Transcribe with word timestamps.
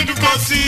edukasi. 0.00 0.64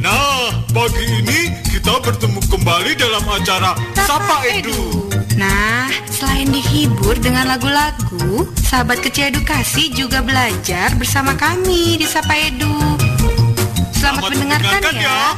Nah, 0.00 0.64
pagi 0.72 1.04
ini 1.04 1.52
kita 1.68 2.00
bertemu 2.00 2.40
kembali 2.48 2.92
dalam 2.96 3.24
acara 3.28 3.76
Sapa 4.08 4.40
Edu. 4.48 5.12
Nah, 5.36 5.92
selain 6.08 6.48
dihibur 6.48 7.16
dengan 7.20 7.48
lagu-lagu, 7.48 8.48
sahabat 8.64 9.04
kecil 9.04 9.32
edukasi 9.32 9.92
juga 9.92 10.24
belajar 10.24 10.92
bersama 10.96 11.36
kami 11.36 12.00
di 12.00 12.06
Sapa 12.08 12.32
Edu. 12.36 12.72
Selamat, 14.00 14.32
mendengarkan, 14.32 14.96
ya. 14.96 15.36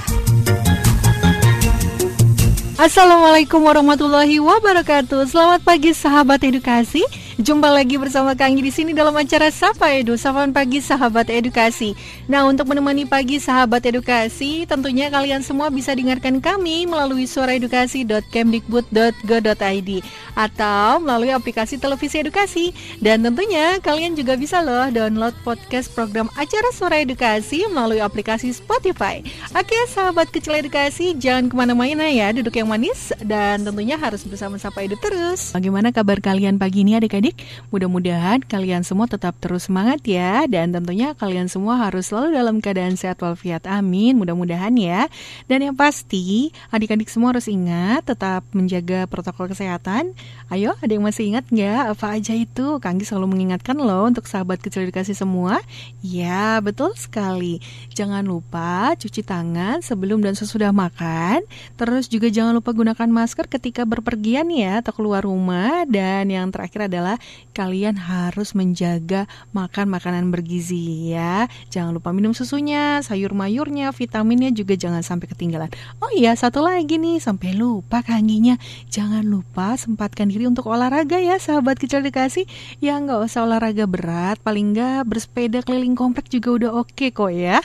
Assalamualaikum 2.78 3.62
warahmatullahi 3.62 4.38
wabarakatuh. 4.42 5.26
Selamat 5.30 5.62
pagi 5.62 5.94
sahabat 5.94 6.42
edukasi. 6.46 7.02
Jumpa 7.42 7.74
lagi 7.74 7.98
bersama 7.98 8.38
Kang 8.38 8.54
di 8.54 8.70
sini 8.70 8.94
dalam 8.94 9.18
acara 9.18 9.50
Sapa 9.50 9.90
Edu, 9.90 10.14
Sapaan 10.14 10.54
Pagi 10.54 10.78
Sahabat 10.78 11.26
Edukasi. 11.26 11.98
Nah, 12.30 12.46
untuk 12.46 12.70
menemani 12.70 13.02
pagi 13.02 13.42
Sahabat 13.42 13.82
Edukasi, 13.82 14.62
tentunya 14.62 15.10
kalian 15.10 15.42
semua 15.42 15.66
bisa 15.66 15.90
dengarkan 15.90 16.38
kami 16.38 16.86
melalui 16.86 17.26
suaraedukasi.kemdikbud.go.id 17.26 19.90
atau 20.38 21.02
melalui 21.02 21.34
aplikasi 21.34 21.82
televisi 21.82 22.22
edukasi. 22.22 22.70
Dan 23.02 23.26
tentunya 23.26 23.82
kalian 23.82 24.14
juga 24.14 24.38
bisa 24.38 24.62
loh 24.62 24.86
download 24.94 25.34
podcast 25.42 25.90
program 25.98 26.30
acara 26.38 26.70
Suara 26.70 27.02
Edukasi 27.02 27.66
melalui 27.66 27.98
aplikasi 27.98 28.54
Spotify. 28.54 29.18
Oke, 29.58 29.74
sahabat 29.90 30.30
kecil 30.30 30.62
edukasi, 30.62 31.18
jangan 31.18 31.50
ke 31.50 31.58
mana-mana 31.58 32.06
ya, 32.06 32.30
duduk 32.30 32.54
yang 32.54 32.70
manis 32.70 33.10
dan 33.18 33.66
tentunya 33.66 33.98
harus 33.98 34.22
bersama 34.22 34.62
Sapa 34.62 34.86
Edu 34.86 34.94
terus. 35.02 35.50
Bagaimana 35.50 35.90
kabar 35.90 36.22
kalian 36.22 36.54
pagi 36.54 36.86
ini 36.86 36.94
adik-adik? 36.94 37.31
Adik 37.32 37.40
Mudah-mudahan 37.72 38.44
kalian 38.44 38.84
semua 38.84 39.08
tetap 39.08 39.32
terus 39.40 39.72
semangat 39.72 40.04
ya. 40.04 40.44
Dan 40.44 40.76
tentunya 40.76 41.16
kalian 41.16 41.48
semua 41.48 41.80
harus 41.80 42.12
selalu 42.12 42.36
dalam 42.36 42.60
keadaan 42.60 43.00
sehat 43.00 43.16
walafiat. 43.24 43.64
Amin. 43.64 44.20
Mudah-mudahan 44.20 44.76
ya. 44.76 45.08
Dan 45.48 45.64
yang 45.64 45.72
pasti 45.72 46.52
adik-adik 46.68 47.08
semua 47.08 47.32
harus 47.32 47.48
ingat 47.48 48.04
Tetap 48.04 48.44
menjaga 48.52 49.08
protokol 49.08 49.48
kesehatan. 49.48 50.12
Ayo 50.52 50.76
ada 50.84 50.92
yang 50.92 51.08
masih 51.08 51.32
ingat 51.32 51.48
nggak? 51.48 51.96
Apa 51.96 52.20
aja 52.20 52.36
itu? 52.36 52.76
Kanggi 52.76 53.08
selalu 53.08 53.32
mengingatkan 53.32 53.80
loh 53.80 54.04
untuk 54.04 54.28
sahabat 54.28 54.60
kecil 54.60 54.84
dikasih 54.84 55.16
semua. 55.16 55.64
Ya 56.04 56.60
betul 56.60 56.92
sekali. 57.00 57.64
Jangan 57.96 58.28
lupa 58.28 58.92
cuci 59.00 59.24
tangan 59.24 59.80
sebelum 59.80 60.20
dan 60.20 60.36
sesudah 60.36 60.76
makan. 60.76 61.48
Terus 61.80 62.12
juga 62.12 62.28
jangan 62.28 62.52
lupa 62.52 62.76
gunakan 62.76 63.08
masker 63.08 63.48
ketika 63.48 63.88
berpergian 63.88 64.52
ya 64.52 64.84
Atau 64.84 64.92
keluar 64.92 65.24
rumah. 65.24 65.88
Dan 65.88 66.28
yang 66.28 66.52
terakhir 66.52 66.92
adalah 66.92 67.16
kalian 67.52 68.00
harus 68.00 68.56
menjaga 68.56 69.28
makan 69.52 69.92
makanan 69.92 70.32
bergizi 70.32 71.12
ya. 71.12 71.46
Jangan 71.68 71.92
lupa 71.92 72.10
minum 72.10 72.32
susunya, 72.32 73.04
sayur 73.04 73.36
mayurnya, 73.36 73.92
vitaminnya 73.92 74.50
juga 74.50 74.74
jangan 74.74 75.04
sampai 75.04 75.28
ketinggalan. 75.28 75.68
Oh 76.00 76.10
iya, 76.16 76.32
satu 76.32 76.64
lagi 76.64 76.96
nih, 76.96 77.20
sampai 77.20 77.52
lupa 77.54 78.00
kanginya. 78.00 78.56
Jangan 78.88 79.22
lupa 79.22 79.76
sempatkan 79.76 80.32
diri 80.32 80.48
untuk 80.48 80.66
olahraga 80.66 81.20
ya, 81.20 81.36
sahabat 81.36 81.76
kecil 81.76 82.00
dikasih. 82.00 82.48
Ya 82.80 82.96
nggak 82.96 83.28
usah 83.28 83.44
olahraga 83.44 83.84
berat, 83.84 84.40
paling 84.40 84.72
nggak 84.72 85.04
bersepeda 85.06 85.60
keliling 85.60 85.94
komplek 85.94 86.32
juga 86.32 86.56
udah 86.56 86.70
oke 86.82 86.92
okay 86.96 87.10
kok 87.12 87.32
ya. 87.32 87.60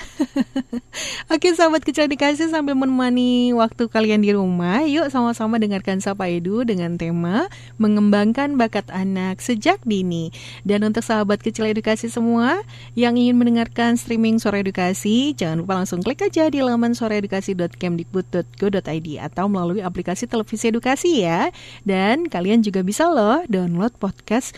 oke, 1.33 1.47
sahabat 1.55 1.81
kecil 1.87 2.11
dikasih 2.11 2.51
sambil 2.51 2.75
menemani 2.75 3.55
waktu 3.55 3.87
kalian 3.87 4.19
di 4.19 4.35
rumah, 4.35 4.83
yuk 4.83 5.07
sama-sama 5.07 5.55
dengarkan 5.57 6.03
Sapa 6.03 6.27
Edu 6.27 6.67
dengan 6.67 6.99
tema 6.99 7.47
mengembangkan 7.79 8.59
bakat 8.59 8.89
anak 8.91 9.36
anak 9.37 9.45
sejak 9.45 9.77
dini. 9.85 10.33
Dan 10.65 10.81
untuk 10.81 11.05
sahabat 11.05 11.45
kecil 11.45 11.69
edukasi 11.69 12.09
semua 12.09 12.65
yang 12.97 13.13
ingin 13.13 13.37
mendengarkan 13.37 13.93
streaming 13.93 14.41
Suara 14.41 14.65
Edukasi, 14.65 15.37
jangan 15.37 15.61
lupa 15.61 15.77
langsung 15.77 16.01
klik 16.01 16.25
aja 16.25 16.49
di 16.49 16.65
laman 16.65 16.97
suaraedukasi.kemdikbud.go.id 16.97 19.07
atau 19.21 19.45
melalui 19.45 19.85
aplikasi 19.85 20.25
televisi 20.25 20.73
edukasi 20.73 21.21
ya. 21.21 21.53
Dan 21.85 22.25
kalian 22.25 22.65
juga 22.65 22.81
bisa 22.81 23.05
loh 23.05 23.45
download 23.45 23.93
podcast 24.01 24.57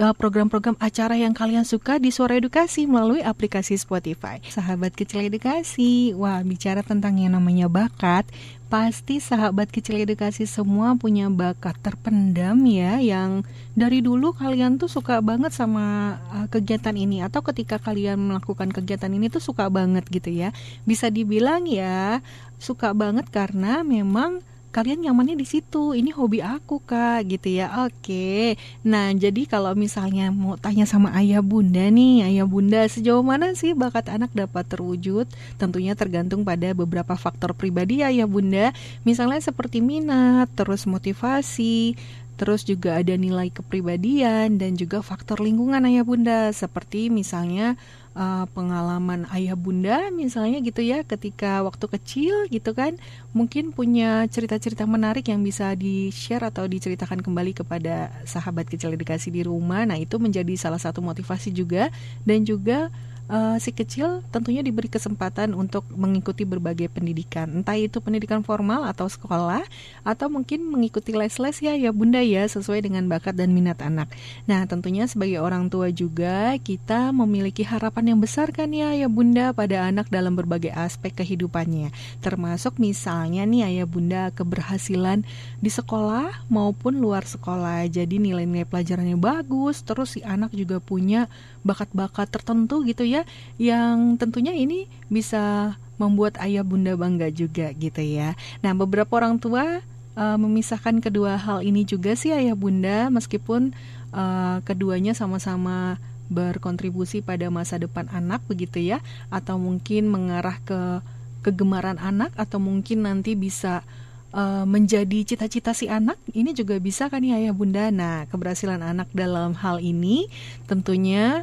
eh, 0.00 0.16
program-program 0.16 0.80
acara 0.80 1.20
yang 1.20 1.36
kalian 1.36 1.68
suka 1.68 2.00
di 2.00 2.08
Suara 2.08 2.40
Edukasi 2.40 2.88
melalui 2.88 3.20
aplikasi 3.20 3.76
Spotify. 3.76 4.40
Sahabat 4.48 4.96
kecil 4.96 5.28
edukasi, 5.28 6.16
wah 6.16 6.40
bicara 6.40 6.80
tentang 6.80 7.20
yang 7.20 7.36
namanya 7.36 7.68
bakat, 7.68 8.24
pasti 8.70 9.18
sahabat 9.18 9.66
kecil 9.74 9.98
edukasi 9.98 10.46
semua 10.46 10.94
punya 10.94 11.26
bakat 11.26 11.74
terpendam 11.82 12.54
ya 12.70 13.02
yang 13.02 13.42
dari 13.74 13.98
dulu 13.98 14.30
kalian 14.30 14.78
tuh 14.78 14.86
suka 14.86 15.18
banget 15.18 15.50
sama 15.50 16.16
uh, 16.30 16.46
kegiatan 16.46 16.94
ini 16.94 17.26
atau 17.26 17.42
ketika 17.42 17.82
kalian 17.82 18.30
melakukan 18.30 18.70
kegiatan 18.70 19.10
ini 19.10 19.26
tuh 19.26 19.42
suka 19.42 19.66
banget 19.66 20.06
gitu 20.06 20.30
ya. 20.30 20.54
Bisa 20.86 21.10
dibilang 21.10 21.66
ya 21.66 22.22
suka 22.62 22.94
banget 22.94 23.26
karena 23.34 23.82
memang 23.82 24.38
kalian 24.70 25.02
nyamannya 25.02 25.34
di 25.34 25.46
situ 25.46 25.98
ini 25.98 26.14
hobi 26.14 26.38
aku 26.40 26.78
kak 26.82 27.26
gitu 27.26 27.58
ya. 27.58 27.86
Oke. 27.86 28.54
Nah 28.86 29.10
jadi 29.10 29.46
kalau 29.50 29.74
misalnya 29.74 30.30
mau 30.30 30.54
tanya 30.54 30.86
sama 30.86 31.10
ayah 31.18 31.42
bunda 31.42 31.90
nih 31.90 32.26
ayah 32.30 32.46
bunda 32.46 32.86
sejauh 32.86 33.22
mana 33.26 33.52
sih 33.58 33.74
bakat 33.74 34.06
anak 34.10 34.30
dapat 34.30 34.64
terwujud? 34.70 35.26
Tentunya 35.58 35.98
tergantung 35.98 36.46
pada 36.46 36.70
beberapa 36.70 37.18
faktor 37.18 37.52
pribadi 37.52 38.02
ya 38.06 38.14
ayah 38.14 38.30
bunda. 38.30 38.70
Misalnya 39.02 39.42
seperti 39.42 39.82
minat 39.82 40.46
terus 40.54 40.86
motivasi 40.86 41.98
terus 42.40 42.64
juga 42.64 42.96
ada 42.96 43.12
nilai 43.20 43.52
kepribadian 43.52 44.56
dan 44.56 44.72
juga 44.72 45.04
faktor 45.04 45.44
lingkungan 45.44 45.84
ayah 45.84 46.08
bunda. 46.08 46.48
Seperti 46.56 47.12
misalnya 47.12 47.76
uh, 48.16 48.48
pengalaman 48.56 49.28
ayah 49.36 49.60
bunda 49.60 50.08
misalnya 50.08 50.64
gitu 50.64 50.80
ya 50.80 51.04
ketika 51.04 51.60
waktu 51.60 51.84
kecil 52.00 52.34
gitu 52.48 52.72
kan 52.72 52.96
mungkin 53.36 53.76
punya 53.76 54.24
cerita-cerita 54.24 54.88
menarik 54.88 55.28
yang 55.28 55.44
bisa 55.44 55.76
di-share 55.76 56.48
atau 56.48 56.64
diceritakan 56.64 57.20
kembali 57.20 57.60
kepada 57.60 58.08
sahabat 58.24 58.72
kecil 58.72 58.96
edukasi 58.96 59.28
di 59.28 59.44
rumah. 59.44 59.84
Nah 59.84 60.00
itu 60.00 60.16
menjadi 60.16 60.56
salah 60.56 60.80
satu 60.80 61.04
motivasi 61.04 61.52
juga 61.52 61.92
dan 62.24 62.48
juga 62.48 62.88
uh, 63.30 63.56
si 63.62 63.70
kecil 63.70 64.26
tentunya 64.34 64.60
diberi 64.60 64.90
kesempatan 64.90 65.54
untuk 65.54 65.86
mengikuti 65.94 66.42
berbagai 66.42 66.90
pendidikan, 66.90 67.62
entah 67.62 67.78
itu 67.78 68.02
pendidikan 68.02 68.42
formal 68.42 68.82
atau 68.84 69.06
sekolah, 69.06 69.62
atau 70.02 70.26
mungkin 70.26 70.66
mengikuti 70.66 71.14
les-les 71.14 71.56
ya, 71.62 71.78
ya 71.78 71.94
bunda 71.94 72.18
ya, 72.18 72.44
sesuai 72.44 72.82
dengan 72.82 73.06
bakat 73.06 73.38
dan 73.38 73.54
minat 73.54 73.78
anak. 73.80 74.10
Nah, 74.50 74.66
tentunya 74.66 75.06
sebagai 75.06 75.38
orang 75.38 75.70
tua 75.70 75.94
juga 75.94 76.58
kita 76.58 77.14
memiliki 77.14 77.62
harapan 77.62 78.12
yang 78.14 78.18
besar 78.18 78.50
kan 78.50 78.74
ya, 78.74 78.90
ya 78.92 79.06
bunda 79.06 79.54
pada 79.54 79.86
anak 79.86 80.10
dalam 80.10 80.34
berbagai 80.34 80.74
aspek 80.74 81.14
kehidupannya, 81.14 81.94
termasuk 82.18 82.76
misalnya 82.82 83.46
nih 83.46 83.70
ayah 83.70 83.86
bunda 83.86 84.34
keberhasilan 84.34 85.22
di 85.62 85.70
sekolah 85.70 86.50
maupun 86.50 86.98
luar 86.98 87.22
sekolah. 87.22 87.86
Jadi 87.86 88.18
nilai-nilai 88.18 88.66
pelajarannya 88.66 89.14
bagus, 89.14 89.86
terus 89.86 90.18
si 90.18 90.20
anak 90.26 90.50
juga 90.50 90.82
punya 90.82 91.30
bakat-bakat 91.62 92.32
tertentu 92.32 92.82
gitu 92.88 93.04
ya 93.04 93.19
yang 93.56 94.16
tentunya 94.20 94.54
ini 94.54 94.86
bisa 95.08 95.74
membuat 96.00 96.40
ayah 96.40 96.64
bunda 96.64 96.96
bangga 96.96 97.28
juga 97.28 97.70
gitu 97.76 98.00
ya. 98.00 98.32
Nah, 98.64 98.72
beberapa 98.72 99.20
orang 99.20 99.36
tua 99.36 99.84
uh, 100.16 100.38
memisahkan 100.40 100.98
kedua 101.00 101.36
hal 101.36 101.60
ini 101.60 101.84
juga 101.84 102.16
sih 102.16 102.32
ayah 102.32 102.56
bunda 102.56 103.12
meskipun 103.12 103.76
uh, 104.14 104.64
keduanya 104.64 105.12
sama-sama 105.12 106.00
berkontribusi 106.30 107.26
pada 107.26 107.50
masa 107.50 107.76
depan 107.76 108.06
anak 108.14 108.40
begitu 108.46 108.78
ya 108.78 109.02
atau 109.34 109.58
mungkin 109.58 110.06
mengarah 110.06 110.62
ke 110.62 111.02
kegemaran 111.42 111.98
anak 111.98 112.30
atau 112.38 112.62
mungkin 112.62 113.02
nanti 113.02 113.34
bisa 113.34 113.82
uh, 114.30 114.62
menjadi 114.62 115.26
cita-cita 115.26 115.74
si 115.74 115.90
anak 115.90 116.20
ini 116.30 116.54
juga 116.54 116.78
bisa 116.78 117.10
kan 117.10 117.26
ya 117.26 117.40
ayah 117.40 117.50
bunda 117.56 117.90
nah 117.90 118.30
keberhasilan 118.30 118.78
anak 118.78 119.10
dalam 119.10 119.58
hal 119.58 119.82
ini 119.82 120.30
tentunya 120.70 121.42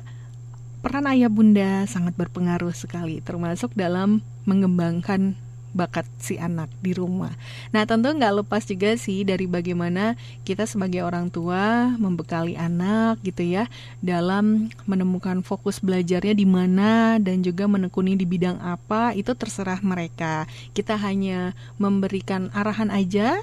peran 0.87 1.03
ayah 1.11 1.27
bunda 1.27 1.83
sangat 1.83 2.15
berpengaruh 2.15 2.71
sekali 2.71 3.19
termasuk 3.19 3.75
dalam 3.75 4.23
mengembangkan 4.47 5.35
bakat 5.75 6.07
si 6.15 6.39
anak 6.39 6.71
di 6.79 6.95
rumah. 6.95 7.35
Nah 7.75 7.83
tentu 7.83 8.07
nggak 8.07 8.39
lepas 8.39 8.63
juga 8.63 8.95
sih 8.95 9.27
dari 9.27 9.51
bagaimana 9.51 10.15
kita 10.47 10.63
sebagai 10.63 11.03
orang 11.03 11.27
tua 11.27 11.91
membekali 11.99 12.55
anak 12.55 13.19
gitu 13.19 13.43
ya 13.43 13.67
dalam 13.99 14.71
menemukan 14.87 15.43
fokus 15.43 15.83
belajarnya 15.83 16.31
di 16.31 16.47
mana 16.47 17.19
dan 17.19 17.43
juga 17.43 17.67
menekuni 17.67 18.15
di 18.15 18.23
bidang 18.23 18.55
apa 18.63 19.11
itu 19.11 19.35
terserah 19.35 19.83
mereka. 19.83 20.47
Kita 20.71 20.95
hanya 20.95 21.51
memberikan 21.75 22.47
arahan 22.55 22.95
aja. 22.95 23.35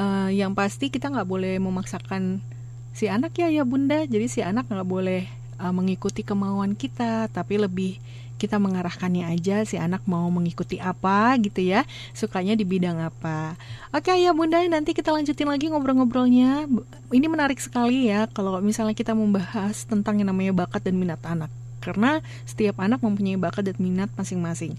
Uh, 0.00 0.32
yang 0.32 0.56
pasti 0.56 0.88
kita 0.88 1.12
nggak 1.12 1.28
boleh 1.28 1.60
memaksakan 1.60 2.40
si 2.96 3.04
anak 3.04 3.36
ya 3.36 3.52
ya 3.52 3.68
bunda. 3.68 4.00
Jadi 4.08 4.32
si 4.32 4.40
anak 4.40 4.64
nggak 4.72 4.88
boleh 4.88 5.39
uh, 5.60 5.76
mengikuti 5.76 6.24
kemauan 6.24 6.72
kita, 6.72 7.28
tapi 7.28 7.60
lebih 7.60 8.00
kita 8.40 8.56
mengarahkannya 8.56 9.28
aja 9.28 9.60
si 9.68 9.76
anak 9.76 10.00
mau 10.08 10.24
mengikuti 10.32 10.80
apa 10.80 11.36
gitu 11.36 11.60
ya 11.60 11.84
sukanya 12.16 12.56
di 12.56 12.64
bidang 12.64 12.96
apa. 12.96 13.60
Oke 13.92 14.16
ya 14.16 14.32
bunda 14.32 14.64
nanti 14.64 14.96
kita 14.96 15.12
lanjutin 15.12 15.44
lagi 15.44 15.68
ngobrol-ngobrolnya. 15.68 16.64
Ini 17.12 17.26
menarik 17.28 17.60
sekali 17.60 18.08
ya 18.08 18.24
kalau 18.32 18.56
misalnya 18.64 18.96
kita 18.96 19.12
membahas 19.12 19.84
tentang 19.84 20.24
yang 20.24 20.32
namanya 20.32 20.64
bakat 20.64 20.88
dan 20.88 20.96
minat 20.96 21.20
anak. 21.28 21.52
Karena 21.84 22.24
setiap 22.48 22.80
anak 22.80 23.04
mempunyai 23.04 23.36
bakat 23.36 23.68
dan 23.68 23.76
minat 23.76 24.08
masing-masing. 24.16 24.72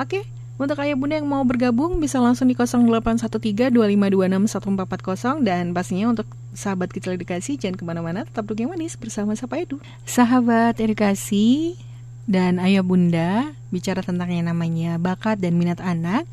Oke, 0.00 0.24
untuk 0.56 0.80
ayah 0.84 0.96
bunda 0.96 1.16
yang 1.16 1.28
mau 1.28 1.44
bergabung 1.44 2.00
bisa 2.00 2.20
langsung 2.20 2.48
di 2.48 2.54
0813-2526-1440 2.56 5.44
dan 5.44 5.72
pastinya 5.72 6.08
untuk 6.12 6.26
sahabat 6.52 6.92
kecil 6.92 7.16
edukasi 7.16 7.56
jangan 7.56 7.76
ke 7.80 7.84
mana-mana 7.84 8.28
tetap 8.28 8.44
duduk 8.46 8.68
yang 8.68 8.72
manis 8.72 8.96
bersama 8.96 9.32
Sapa 9.36 9.60
Edu. 9.60 9.80
Sahabat 10.04 10.78
edukasi 10.78 11.76
dan 12.28 12.62
ayah 12.62 12.86
bunda 12.86 13.50
bicara 13.74 14.04
tentang 14.04 14.30
yang 14.30 14.46
namanya 14.46 15.00
bakat 15.00 15.42
dan 15.42 15.58
minat 15.58 15.82
anak 15.82 16.28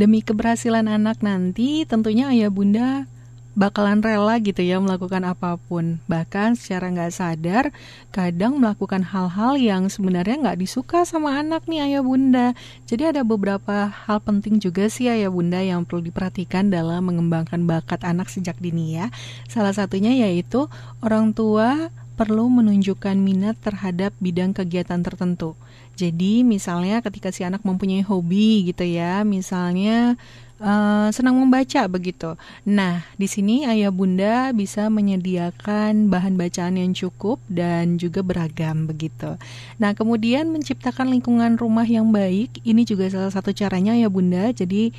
demi 0.00 0.24
keberhasilan 0.24 0.88
anak 0.88 1.20
nanti 1.20 1.84
tentunya 1.84 2.32
ayah 2.32 2.48
bunda 2.48 3.04
bakalan 3.54 4.02
rela 4.02 4.36
gitu 4.42 4.60
ya 4.60 4.82
melakukan 4.82 5.22
apa 5.22 5.56
pun. 5.56 6.02
Bahkan 6.10 6.58
secara 6.58 6.90
nggak 6.90 7.14
sadar 7.14 7.64
kadang 8.10 8.58
melakukan 8.58 9.06
hal-hal 9.06 9.58
yang 9.58 9.86
sebenarnya 9.86 10.42
nggak 10.42 10.58
disuka 10.60 11.06
sama 11.06 11.38
anak 11.38 11.66
nih 11.70 11.86
ayah 11.90 12.02
bunda. 12.02 12.52
Jadi 12.84 13.14
ada 13.14 13.22
beberapa 13.22 13.88
hal 13.90 14.18
penting 14.20 14.58
juga 14.58 14.90
sih 14.90 15.06
ayah 15.08 15.30
bunda 15.30 15.62
yang 15.62 15.86
perlu 15.86 16.02
diperhatikan 16.04 16.68
dalam 16.68 17.06
mengembangkan 17.08 17.64
bakat 17.64 18.02
anak 18.02 18.28
sejak 18.28 18.58
dini 18.58 18.98
ya. 18.98 19.08
Salah 19.46 19.72
satunya 19.72 20.12
yaitu 20.12 20.66
orang 21.00 21.30
tua 21.32 21.90
perlu 22.14 22.46
menunjukkan 22.46 23.18
minat 23.18 23.58
terhadap 23.58 24.14
bidang 24.22 24.54
kegiatan 24.54 25.02
tertentu. 25.02 25.58
Jadi 25.94 26.42
misalnya 26.42 27.02
ketika 27.02 27.30
si 27.30 27.46
anak 27.46 27.62
mempunyai 27.62 28.02
hobi 28.02 28.66
gitu 28.66 28.82
ya 28.82 29.22
misalnya 29.22 30.18
uh, 30.60 31.08
senang 31.10 31.38
membaca 31.38 31.86
begitu. 31.90 32.36
Nah, 32.66 33.02
di 33.16 33.26
sini 33.26 33.64
ayah 33.66 33.90
bunda 33.90 34.52
bisa 34.54 34.86
menyediakan 34.92 36.10
bahan 36.12 36.34
bacaan 36.38 36.78
yang 36.78 36.92
cukup 36.92 37.40
dan 37.50 37.96
juga 37.96 38.20
beragam 38.20 38.86
begitu. 38.86 39.38
Nah, 39.80 39.96
kemudian 39.96 40.50
menciptakan 40.50 41.10
lingkungan 41.10 41.58
rumah 41.58 41.86
yang 41.86 42.10
baik, 42.10 42.62
ini 42.62 42.82
juga 42.86 43.10
salah 43.10 43.32
satu 43.32 43.50
caranya 43.50 43.96
ayah 43.96 44.10
bunda. 44.10 44.50
Jadi 44.52 44.94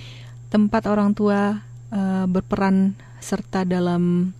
tempat 0.52 0.88
orang 0.88 1.12
tua 1.12 1.62
uh, 1.92 2.26
berperan 2.28 2.96
serta 3.20 3.66
dalam 3.66 4.34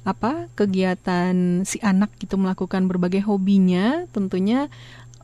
apa 0.00 0.48
kegiatan 0.56 1.60
si 1.68 1.76
anak 1.84 2.08
gitu 2.16 2.40
melakukan 2.40 2.88
berbagai 2.88 3.20
hobinya 3.28 4.08
tentunya 4.16 4.72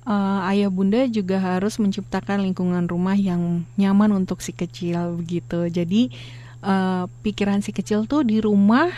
uh, 0.06 0.48
ayah 0.48 0.70
bunda 0.70 1.04
juga 1.10 1.36
harus 1.36 1.76
menciptakan 1.76 2.46
lingkungan 2.46 2.86
rumah 2.86 3.18
yang 3.18 3.66
nyaman 3.76 4.14
untuk 4.14 4.40
si 4.40 4.54
kecil 4.54 5.18
begitu. 5.18 5.66
Jadi 5.68 6.14
uh, 6.62 7.10
pikiran 7.26 7.60
si 7.60 7.74
kecil 7.74 8.06
tuh 8.06 8.22
di 8.22 8.40
rumah 8.40 8.88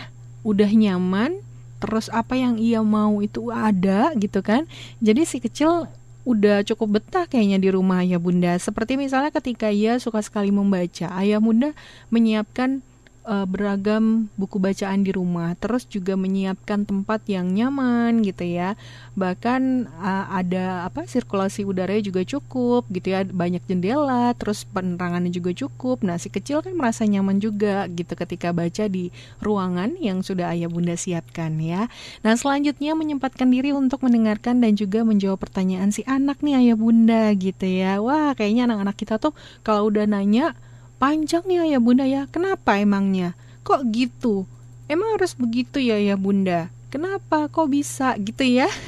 udah 0.46 0.70
nyaman, 0.70 1.40
terus 1.82 2.06
apa 2.12 2.38
yang 2.38 2.60
ia 2.60 2.84
mau 2.84 3.18
itu 3.24 3.50
ada 3.50 4.12
gitu 4.14 4.44
kan. 4.44 4.68
Jadi 5.02 5.26
si 5.26 5.42
kecil 5.42 5.88
udah 6.28 6.60
cukup 6.60 7.00
betah 7.00 7.24
kayaknya 7.24 7.56
di 7.56 7.72
rumah 7.72 8.04
ayah 8.04 8.20
bunda. 8.20 8.52
Seperti 8.60 9.00
misalnya 9.00 9.32
ketika 9.32 9.72
ia 9.72 9.96
suka 9.96 10.20
sekali 10.20 10.52
membaca, 10.52 11.08
ayah 11.16 11.40
bunda 11.40 11.72
menyiapkan 12.12 12.84
uh, 13.28 13.44
beragam 13.44 14.32
buku 14.40 14.56
bacaan 14.56 15.04
di 15.04 15.12
rumah, 15.12 15.52
terus 15.60 15.84
juga 15.84 16.16
menyiapkan 16.16 16.88
tempat 16.88 17.28
yang 17.28 17.52
nyaman 17.52 18.24
gitu 18.24 18.48
ya. 18.48 18.74
Bahkan 19.14 19.92
uh, 20.00 20.26
ada 20.32 20.88
apa 20.88 21.04
sirkulasi 21.04 21.68
udaranya 21.68 22.00
juga 22.08 22.24
cukup 22.24 22.88
gitu 22.88 23.12
ya, 23.12 23.28
banyak 23.28 23.60
jendela, 23.68 24.32
terus 24.40 24.64
penerangannya 24.64 25.28
juga 25.28 25.52
cukup. 25.52 26.00
Nah, 26.00 26.16
si 26.16 26.32
kecil 26.32 26.64
kan 26.64 26.72
merasa 26.72 27.04
nyaman 27.04 27.38
juga 27.38 27.84
gitu 27.92 28.16
ketika 28.16 28.56
baca 28.56 28.88
di 28.88 29.12
ruangan 29.44 30.00
yang 30.00 30.24
sudah 30.24 30.56
ayah 30.56 30.72
bunda 30.72 30.96
siapkan 30.96 31.60
ya. 31.60 31.92
Nah, 32.24 32.34
selanjutnya 32.34 32.96
menyempatkan 32.96 33.52
diri 33.52 33.76
untuk 33.76 34.00
mendengarkan 34.00 34.64
dan 34.64 34.72
juga 34.74 35.04
menjawab 35.04 35.38
pertanyaan 35.38 35.92
si 35.92 36.00
anak 36.08 36.40
nih 36.40 36.64
ayah 36.64 36.76
bunda 36.80 37.28
gitu 37.36 37.68
ya. 37.68 38.00
Wah, 38.00 38.32
kayaknya 38.32 38.72
anak-anak 38.72 38.96
kita 38.96 39.20
tuh 39.20 39.36
kalau 39.60 39.92
udah 39.92 40.08
nanya 40.08 40.56
Panjang 40.98 41.46
ya 41.46 41.62
ya 41.62 41.78
bunda 41.78 42.02
ya, 42.02 42.26
kenapa 42.26 42.74
emangnya? 42.74 43.38
Kok 43.62 43.86
gitu? 43.94 44.50
Emang 44.90 45.14
harus 45.14 45.38
begitu 45.38 45.78
ya 45.78 45.94
ya 45.94 46.18
bunda? 46.18 46.74
Kenapa 46.90 47.46
kok 47.46 47.70
bisa 47.70 48.18
gitu 48.18 48.42
ya? 48.42 48.66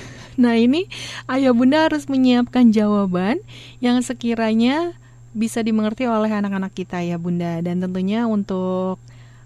Nah 0.41 0.57
ini 0.57 0.89
ayah 1.29 1.53
bunda 1.53 1.85
harus 1.85 2.09
menyiapkan 2.09 2.73
jawaban 2.73 3.45
yang 3.85 4.01
sekiranya 4.01 4.97
bisa 5.37 5.61
dimengerti 5.61 6.09
oleh 6.09 6.33
anak-anak 6.33 6.73
kita 6.73 7.05
ya 7.05 7.21
bunda 7.21 7.61
dan 7.61 7.85
tentunya 7.85 8.25
untuk 8.25 8.97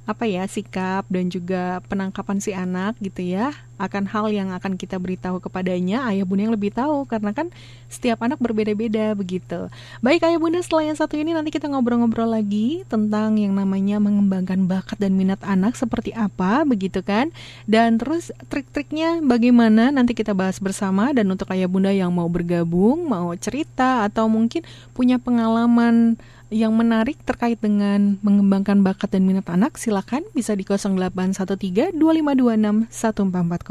apa 0.05 0.29
ya 0.29 0.47
sikap 0.47 1.09
dan 1.11 1.33
juga 1.33 1.83
penangkapan 1.89 2.39
si 2.39 2.55
anak 2.55 2.95
gitu 3.01 3.25
ya 3.25 3.57
akan 3.77 4.07
hal 4.07 4.31
yang 4.31 4.55
akan 4.55 4.79
kita 4.79 4.97
beritahu 4.99 5.43
kepadanya 5.43 6.07
ayah 6.11 6.23
bunda 6.23 6.47
yang 6.47 6.55
lebih 6.55 6.71
tahu 6.71 7.07
karena 7.11 7.35
kan 7.35 7.51
setiap 7.91 8.23
anak 8.23 8.39
berbeda-beda 8.39 9.15
begitu. 9.19 9.67
Baik 10.03 10.27
ayah 10.27 10.39
bunda 10.39 10.63
setelah 10.63 10.91
yang 10.91 10.99
satu 10.99 11.19
ini 11.19 11.35
nanti 11.35 11.51
kita 11.51 11.67
ngobrol-ngobrol 11.67 12.31
lagi 12.31 12.87
tentang 12.87 13.39
yang 13.39 13.55
namanya 13.55 13.99
mengembangkan 13.99 14.67
bakat 14.71 14.99
dan 14.99 15.19
minat 15.19 15.43
anak 15.43 15.75
seperti 15.75 16.15
apa 16.15 16.63
begitu 16.63 17.03
kan? 17.03 17.35
Dan 17.67 17.99
terus 17.99 18.31
trik-triknya 18.51 19.23
bagaimana 19.23 19.91
nanti 19.91 20.15
kita 20.15 20.35
bahas 20.35 20.59
bersama. 20.63 21.11
Dan 21.15 21.31
untuk 21.31 21.51
ayah 21.55 21.71
bunda 21.71 21.91
yang 21.91 22.11
mau 22.11 22.27
bergabung 22.31 23.07
mau 23.07 23.31
cerita 23.39 24.07
atau 24.07 24.27
mungkin 24.31 24.63
punya 24.95 25.19
pengalaman 25.19 26.19
yang 26.53 26.71
menarik 26.77 27.19
terkait 27.27 27.59
dengan 27.59 28.21
mengembangkan 28.21 28.85
bakat 28.85 29.11
dan 29.11 29.27
minat 29.27 29.51
anak, 29.51 29.75
silakan 29.75 30.23
bisa 30.37 30.55
di 30.55 30.63
0813 30.63 31.97
2526 31.97 32.87
1440. 32.93 33.64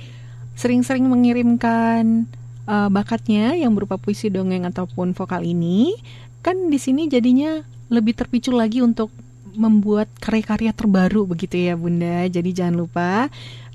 sering-sering 0.54 1.06
mengirimkan 1.06 2.30
uh, 2.70 2.88
bakatnya 2.92 3.58
yang 3.58 3.74
berupa 3.74 3.98
puisi, 3.98 4.30
dongeng 4.30 4.68
ataupun 4.68 5.16
vokal 5.16 5.42
ini 5.42 5.98
kan 6.44 6.70
di 6.70 6.78
sini 6.78 7.10
jadinya 7.10 7.66
lebih 7.90 8.14
terpicu 8.14 8.54
lagi 8.54 8.78
untuk 8.84 9.10
membuat 9.58 10.06
karya-karya 10.22 10.70
terbaru 10.70 11.26
begitu 11.26 11.58
ya 11.58 11.74
Bunda. 11.74 12.22
Jadi 12.30 12.54
jangan 12.54 12.86
lupa 12.86 13.26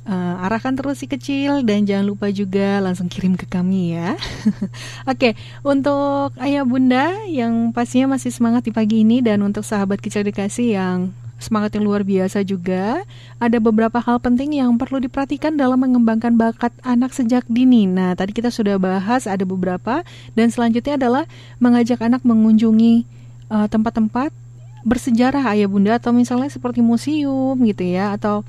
uh, 0.08 0.44
arahkan 0.48 0.76
terus 0.76 1.00
si 1.00 1.08
kecil 1.08 1.64
dan 1.64 1.88
jangan 1.88 2.06
lupa 2.08 2.28
juga 2.32 2.80
langsung 2.84 3.08
kirim 3.08 3.36
ke 3.40 3.48
kami 3.48 3.96
ya. 3.96 4.16
Oke, 5.12 5.34
okay, 5.34 5.34
untuk 5.64 6.36
ayah 6.40 6.64
bunda 6.68 7.24
yang 7.28 7.72
pastinya 7.72 8.16
masih 8.16 8.32
semangat 8.32 8.68
di 8.68 8.72
pagi 8.72 9.04
ini 9.04 9.24
dan 9.24 9.44
untuk 9.44 9.64
sahabat 9.64 10.00
kecil 10.00 10.24
dikasih 10.28 10.76
yang 10.76 11.00
semangat 11.44 11.76
yang 11.76 11.84
luar 11.84 12.08
biasa 12.08 12.40
juga, 12.48 13.04
ada 13.36 13.58
beberapa 13.60 14.00
hal 14.00 14.24
penting 14.24 14.64
yang 14.64 14.80
perlu 14.80 15.04
diperhatikan 15.04 15.60
dalam 15.60 15.76
mengembangkan 15.84 16.40
bakat 16.40 16.72
anak 16.88 17.12
sejak 17.12 17.44
dini. 17.52 17.84
Nah, 17.84 18.16
tadi 18.16 18.32
kita 18.32 18.48
sudah 18.48 18.80
bahas 18.80 19.28
ada 19.28 19.44
beberapa 19.44 20.08
dan 20.40 20.48
selanjutnya 20.48 20.96
adalah 20.96 21.28
mengajak 21.60 22.00
anak 22.00 22.24
mengunjungi 22.24 23.04
eh, 23.52 23.68
tempat-tempat 23.68 24.32
uh, 24.32 24.42
bersejarah 24.84 25.56
ayah 25.56 25.68
bunda 25.72 25.96
atau 25.96 26.12
misalnya 26.12 26.52
seperti 26.52 26.84
museum 26.84 27.56
gitu 27.64 27.84
ya 27.88 28.12
atau 28.16 28.44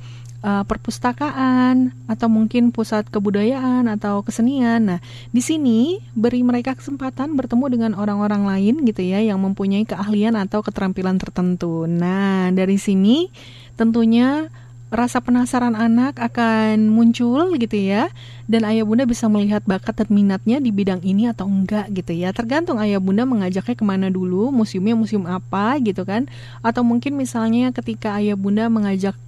uh, 0.45 0.63
perpustakaan 0.69 1.97
atau 2.05 2.29
mungkin 2.29 2.69
pusat 2.69 3.09
kebudayaan 3.09 3.89
atau 3.89 4.21
kesenian. 4.21 4.85
Nah, 4.85 5.01
di 5.33 5.41
sini 5.41 6.05
beri 6.13 6.45
mereka 6.45 6.77
kesempatan 6.77 7.33
bertemu 7.33 7.65
dengan 7.73 7.93
orang-orang 7.97 8.45
lain 8.45 8.75
gitu 8.85 9.01
ya 9.01 9.25
yang 9.25 9.41
mempunyai 9.41 9.89
keahlian 9.89 10.37
atau 10.37 10.61
keterampilan 10.61 11.17
tertentu. 11.17 11.89
Nah, 11.89 12.53
dari 12.53 12.77
sini 12.77 13.33
tentunya 13.75 14.53
rasa 14.95 15.19
penasaran 15.19 15.75
anak 15.75 16.23
akan 16.23 16.87
muncul 16.87 17.51
gitu 17.59 17.75
ya 17.75 18.15
dan 18.47 18.63
ayah 18.63 18.87
bunda 18.87 19.03
bisa 19.03 19.27
melihat 19.27 19.59
bakat 19.67 20.07
dan 20.07 20.09
minatnya 20.15 20.63
di 20.63 20.71
bidang 20.71 21.03
ini 21.03 21.27
atau 21.27 21.51
enggak 21.51 21.91
gitu 21.91 22.15
ya 22.15 22.31
tergantung 22.31 22.79
ayah 22.79 23.03
bunda 23.03 23.27
mengajaknya 23.27 23.75
ke 23.75 23.83
mana 23.83 24.07
dulu 24.07 24.55
museumnya 24.55 24.95
museum 24.95 25.27
apa 25.27 25.83
gitu 25.83 26.07
kan 26.07 26.31
atau 26.63 26.87
mungkin 26.87 27.19
misalnya 27.19 27.75
ketika 27.75 28.15
ayah 28.23 28.39
bunda 28.39 28.71
mengajak 28.71 29.19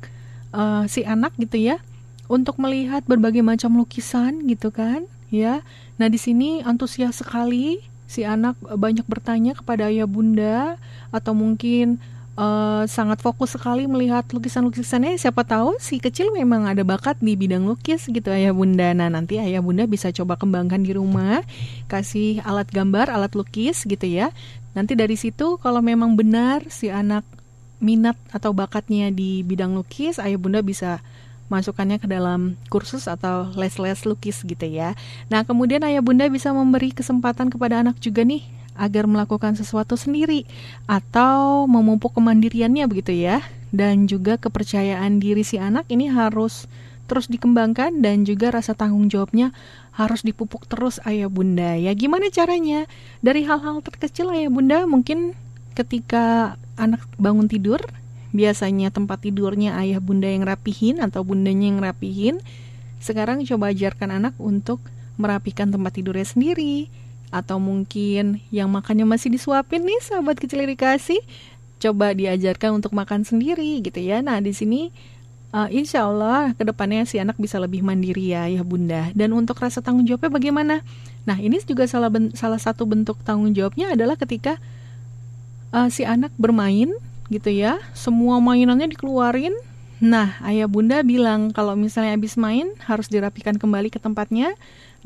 uh, 0.57 0.89
si 0.89 1.05
anak 1.05 1.37
gitu 1.37 1.61
ya 1.61 1.77
untuk 2.33 2.57
melihat 2.57 3.05
berbagai 3.05 3.45
macam 3.45 3.77
lukisan 3.77 4.49
gitu 4.49 4.73
kan 4.73 5.05
ya 5.29 5.61
nah 6.01 6.09
di 6.09 6.17
sini 6.17 6.65
antusias 6.65 7.21
sekali 7.21 7.85
si 8.09 8.25
anak 8.25 8.57
banyak 8.63 9.05
bertanya 9.05 9.53
kepada 9.53 9.93
ayah 9.93 10.09
bunda 10.09 10.81
atau 11.13 11.37
mungkin 11.37 12.01
uh, 12.39 12.85
sangat 12.87 13.19
fokus 13.19 13.57
sekali 13.59 13.89
melihat 13.91 14.23
lukisan-lukisannya. 14.31 15.19
Siapa 15.19 15.43
tahu 15.43 15.75
si 15.83 15.99
kecil 15.99 16.31
memang 16.31 16.69
ada 16.69 16.87
bakat 16.87 17.19
di 17.19 17.35
bidang 17.35 17.67
lukis 17.67 18.07
gitu 18.07 18.31
ayah 18.31 18.55
bunda. 18.55 18.93
Nah 18.95 19.11
nanti 19.11 19.41
ayah 19.43 19.65
bunda 19.65 19.89
bisa 19.89 20.13
coba 20.15 20.39
kembangkan 20.39 20.85
di 20.87 20.95
rumah, 20.95 21.43
kasih 21.91 22.45
alat 22.47 22.71
gambar, 22.71 23.11
alat 23.11 23.35
lukis 23.35 23.83
gitu 23.83 24.07
ya. 24.07 24.31
Nanti 24.77 24.95
dari 24.95 25.17
situ 25.17 25.57
kalau 25.59 25.81
memang 25.81 26.15
benar 26.15 26.69
si 26.69 26.93
anak 26.93 27.25
minat 27.79 28.17
atau 28.33 28.57
bakatnya 28.57 29.13
di 29.13 29.45
bidang 29.45 29.77
lukis, 29.77 30.17
ayah 30.19 30.41
bunda 30.41 30.65
bisa 30.65 31.05
masukkannya 31.47 32.03
ke 32.03 32.11
dalam 32.11 32.59
kursus 32.73 33.07
atau 33.07 33.51
les-les 33.55 34.03
lukis 34.03 34.43
gitu 34.43 34.67
ya. 34.67 34.99
Nah, 35.31 35.47
kemudian 35.47 35.83
ayah 35.87 36.03
bunda 36.03 36.27
bisa 36.27 36.51
memberi 36.51 36.91
kesempatan 36.91 37.53
kepada 37.53 37.83
anak 37.83 38.03
juga 38.03 38.27
nih 38.27 38.43
agar 38.77 39.09
melakukan 39.09 39.57
sesuatu 39.57 39.97
sendiri 39.97 40.45
atau 40.85 41.65
memupuk 41.71 42.13
kemandiriannya 42.19 42.85
begitu 42.91 43.15
ya. 43.15 43.41
Dan 43.75 44.09
juga 44.09 44.39
kepercayaan 44.41 45.19
diri 45.21 45.43
si 45.43 45.59
anak 45.61 45.91
ini 45.91 46.09
harus 46.09 46.71
terus 47.07 47.31
dikembangkan 47.31 48.03
dan 48.03 48.27
juga 48.27 48.51
rasa 48.51 48.75
tanggung 48.75 49.07
jawabnya 49.07 49.55
harus 49.95 50.27
dipupuk 50.27 50.67
terus 50.67 50.99
ayah 51.07 51.31
bunda. 51.31 51.79
Ya 51.79 51.95
gimana 51.95 52.29
caranya? 52.29 52.91
Dari 53.23 53.47
hal-hal 53.47 53.81
terkecil 53.81 54.29
ayah 54.35 54.51
bunda 54.51 54.85
mungkin 54.85 55.39
ketika 55.77 56.57
anak 56.81 57.05
bangun 57.21 57.47
tidur 57.47 57.79
biasanya 58.33 58.93
tempat 58.93 59.25
tidurnya 59.25 59.77
ayah 59.81 60.01
bunda 60.01 60.29
yang 60.29 60.45
rapihin 60.45 61.01
atau 61.01 61.25
bundanya 61.25 61.73
yang 61.73 61.81
rapihin. 61.81 62.37
Sekarang 63.01 63.45
coba 63.45 63.73
ajarkan 63.73 64.13
anak 64.13 64.35
untuk 64.41 64.81
merapikan 65.21 65.69
tempat 65.69 65.97
tidurnya 65.97 66.27
sendiri. 66.29 66.89
Atau 67.29 67.59
mungkin 67.59 68.41
yang 68.55 68.71
makannya 68.71 69.05
masih 69.05 69.33
disuapin 69.35 69.83
nih 69.83 69.99
sahabat 70.01 70.39
kecil 70.39 70.63
dikasih 70.63 71.21
coba 71.77 72.17
diajarkan 72.17 72.81
untuk 72.81 72.97
makan 72.97 73.25
sendiri 73.25 73.85
gitu 73.85 74.01
ya. 74.01 74.25
Nah 74.25 74.41
di 74.41 74.57
sini 74.57 74.89
uh, 75.53 75.69
insya 75.69 76.09
Allah 76.09 76.57
ke 76.57 76.65
depannya 76.65 77.05
si 77.05 77.21
anak 77.21 77.37
bisa 77.37 77.61
lebih 77.61 77.85
mandiri 77.85 78.33
ya 78.33 78.49
ya 78.49 78.63
bunda. 78.65 79.13
Dan 79.13 79.37
untuk 79.37 79.61
rasa 79.61 79.85
tanggung 79.85 80.09
jawabnya 80.09 80.33
bagaimana? 80.33 80.75
Nah 81.29 81.37
ini 81.37 81.61
juga 81.67 81.85
salah 81.85 82.09
salah 82.33 82.61
satu 82.61 82.89
bentuk 82.89 83.21
tanggung 83.27 83.53
jawabnya 83.53 83.93
adalah 83.93 84.17
ketika 84.17 84.57
uh, 85.73 85.89
si 85.89 86.07
anak 86.07 86.35
bermain 86.37 86.93
gitu 87.31 87.51
ya 87.51 87.83
semua 87.97 88.39
mainannya 88.39 88.91
dikeluarin 88.93 89.55
nah 89.97 90.37
ayah 90.45 90.69
bunda 90.69 91.01
bilang 91.01 91.51
kalau 91.51 91.73
misalnya 91.73 92.13
habis 92.13 92.37
main 92.37 92.69
harus 92.85 93.09
dirapikan 93.09 93.57
kembali 93.57 93.89
ke 93.89 93.97
tempatnya 93.97 94.53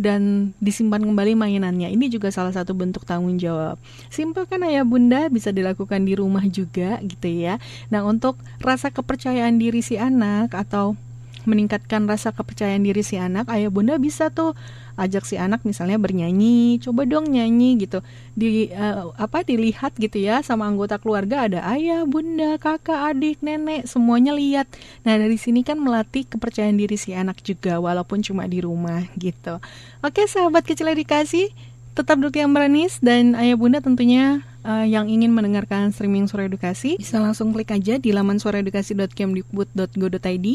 dan 0.00 0.56
disimpan 0.64 1.04
kembali 1.04 1.36
mainannya. 1.36 1.92
Ini 1.92 2.08
juga 2.08 2.32
salah 2.32 2.56
satu 2.56 2.72
bentuk 2.72 3.04
tanggung 3.04 3.36
jawab. 3.36 3.76
Simpel 4.08 4.48
kan 4.48 4.64
ayah 4.64 4.80
bunda 4.80 5.28
bisa 5.28 5.52
dilakukan 5.52 6.08
di 6.08 6.16
rumah 6.16 6.48
juga 6.48 6.96
gitu 7.04 7.28
ya. 7.28 7.60
Nah 7.92 8.00
untuk 8.08 8.40
rasa 8.64 8.88
kepercayaan 8.88 9.60
diri 9.60 9.84
si 9.84 10.00
anak 10.00 10.56
atau 10.56 10.96
meningkatkan 11.44 12.08
rasa 12.08 12.32
kepercayaan 12.32 12.80
diri 12.80 13.04
si 13.04 13.20
anak, 13.20 13.48
ayah 13.52 13.68
bunda 13.68 14.00
bisa 14.00 14.32
tuh 14.32 14.56
ajak 15.00 15.24
si 15.24 15.40
anak 15.40 15.64
misalnya 15.64 15.96
bernyanyi, 15.96 16.76
coba 16.84 17.08
dong 17.08 17.32
nyanyi 17.32 17.80
gitu. 17.80 18.04
Di 18.36 18.68
uh, 18.68 19.16
apa 19.16 19.40
dilihat 19.40 19.96
gitu 19.96 20.20
ya 20.20 20.44
sama 20.44 20.68
anggota 20.68 21.00
keluarga 21.00 21.48
ada 21.48 21.64
ayah, 21.72 22.04
bunda, 22.04 22.60
kakak, 22.60 23.16
adik, 23.16 23.40
nenek, 23.40 23.88
semuanya 23.88 24.36
lihat. 24.36 24.68
Nah, 25.08 25.16
dari 25.16 25.40
sini 25.40 25.64
kan 25.64 25.80
melatih 25.80 26.28
kepercayaan 26.28 26.76
diri 26.76 27.00
si 27.00 27.16
anak 27.16 27.40
juga 27.40 27.80
walaupun 27.80 28.20
cuma 28.20 28.44
di 28.44 28.60
rumah 28.60 29.08
gitu. 29.16 29.56
Oke, 30.04 30.28
sahabat 30.28 30.68
kecil 30.68 30.92
edukasi, 30.92 31.56
tetap 31.96 32.20
duduk 32.20 32.36
yang 32.36 32.52
beranis 32.52 33.00
dan 33.00 33.32
ayah 33.34 33.56
bunda 33.56 33.80
tentunya 33.80 34.44
uh, 34.64 34.86
yang 34.86 35.08
ingin 35.08 35.32
mendengarkan 35.32 35.92
streaming 35.92 36.28
suara 36.28 36.44
edukasi 36.46 36.96
bisa 37.00 37.20
langsung 37.20 37.52
klik 37.52 37.70
aja 37.72 37.98
di 37.98 38.12
laman 38.12 38.38
suaraedukasi.kemdikbud.go.id 38.38 40.46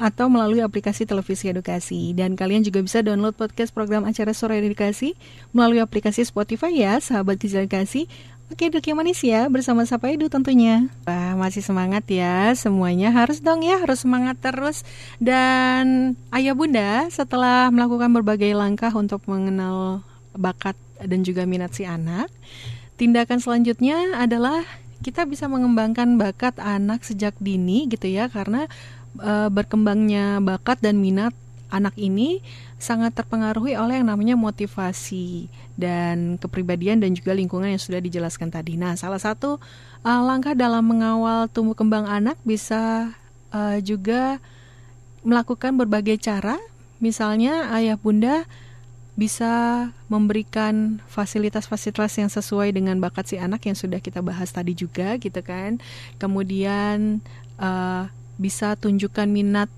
atau 0.00 0.32
melalui 0.32 0.64
aplikasi 0.64 1.04
televisi 1.04 1.52
edukasi. 1.52 2.16
Dan 2.16 2.34
kalian 2.34 2.64
juga 2.64 2.80
bisa 2.80 3.04
download 3.04 3.36
podcast 3.36 3.70
program 3.76 4.08
acara 4.08 4.32
Sore 4.32 4.56
Edukasi 4.56 5.12
melalui 5.52 5.84
aplikasi 5.84 6.24
Spotify 6.24 6.72
ya, 6.72 6.96
sahabat 6.98 7.36
kecil 7.36 7.68
edukasi. 7.68 8.08
Oke, 8.50 8.66
duduk 8.66 8.82
yang 8.82 8.98
manis 8.98 9.22
ya, 9.22 9.46
bersama 9.46 9.86
Sapa 9.86 10.10
Edu 10.10 10.26
tentunya. 10.26 10.90
Wah, 11.06 11.38
masih 11.38 11.62
semangat 11.62 12.02
ya, 12.10 12.50
semuanya 12.58 13.14
harus 13.14 13.38
dong 13.38 13.62
ya, 13.62 13.78
harus 13.78 14.02
semangat 14.02 14.42
terus. 14.42 14.82
Dan 15.22 16.18
ayah 16.34 16.58
bunda 16.58 17.06
setelah 17.14 17.70
melakukan 17.70 18.10
berbagai 18.10 18.50
langkah 18.58 18.90
untuk 18.90 19.22
mengenal 19.30 20.02
bakat 20.34 20.74
dan 20.98 21.22
juga 21.22 21.46
minat 21.46 21.78
si 21.78 21.86
anak, 21.86 22.26
tindakan 22.98 23.38
selanjutnya 23.38 24.18
adalah 24.18 24.66
kita 25.00 25.24
bisa 25.30 25.46
mengembangkan 25.46 26.18
bakat 26.18 26.58
anak 26.58 27.06
sejak 27.06 27.38
dini 27.38 27.86
gitu 27.86 28.10
ya, 28.10 28.26
karena 28.26 28.66
uh, 29.18 29.50
berkembangnya 29.50 30.38
bakat 30.38 30.78
dan 30.78 31.02
minat 31.02 31.34
anak 31.70 31.94
ini 31.96 32.42
sangat 32.76 33.14
terpengaruhi 33.14 33.78
oleh 33.78 34.02
yang 34.02 34.10
namanya 34.10 34.34
motivasi 34.34 35.46
dan 35.78 36.36
kepribadian 36.36 36.98
dan 36.98 37.14
juga 37.14 37.32
lingkungan 37.32 37.70
yang 37.70 37.80
sudah 37.80 38.02
dijelaskan 38.02 38.50
tadi. 38.50 38.74
Nah, 38.74 38.98
salah 38.98 39.22
satu 39.22 39.62
uh, 40.02 40.22
langkah 40.26 40.52
dalam 40.52 40.84
mengawal 40.84 41.46
tumbuh 41.46 41.78
kembang 41.78 42.04
anak 42.04 42.36
bisa 42.42 43.14
uh, 43.54 43.78
juga 43.80 44.42
melakukan 45.22 45.78
berbagai 45.78 46.18
cara. 46.20 46.58
Misalnya 47.00 47.72
ayah 47.72 47.96
bunda 47.96 48.44
bisa 49.16 49.88
memberikan 50.08 51.00
fasilitas-fasilitas 51.08 52.16
yang 52.16 52.32
sesuai 52.32 52.72
dengan 52.72 52.96
bakat 53.00 53.28
si 53.28 53.36
anak 53.36 53.68
yang 53.68 53.76
sudah 53.76 54.00
kita 54.00 54.24
bahas 54.24 54.48
tadi 54.48 54.72
juga 54.72 55.16
gitu 55.20 55.40
kan. 55.44 55.76
Kemudian 56.16 57.20
uh, 57.60 58.08
bisa 58.40 58.72
tunjukkan 58.80 59.28
minat 59.28 59.68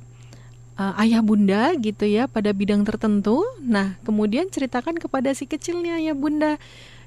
uh, 0.78 0.95
ayah 1.02 1.21
bunda 1.21 1.75
gitu 1.76 2.07
ya 2.07 2.31
pada 2.31 2.54
bidang 2.54 2.87
tertentu. 2.87 3.42
Nah, 3.61 3.99
kemudian 4.07 4.49
ceritakan 4.49 4.97
kepada 5.02 5.35
si 5.35 5.45
kecilnya 5.50 5.99
ayah 5.99 6.16
bunda. 6.16 6.57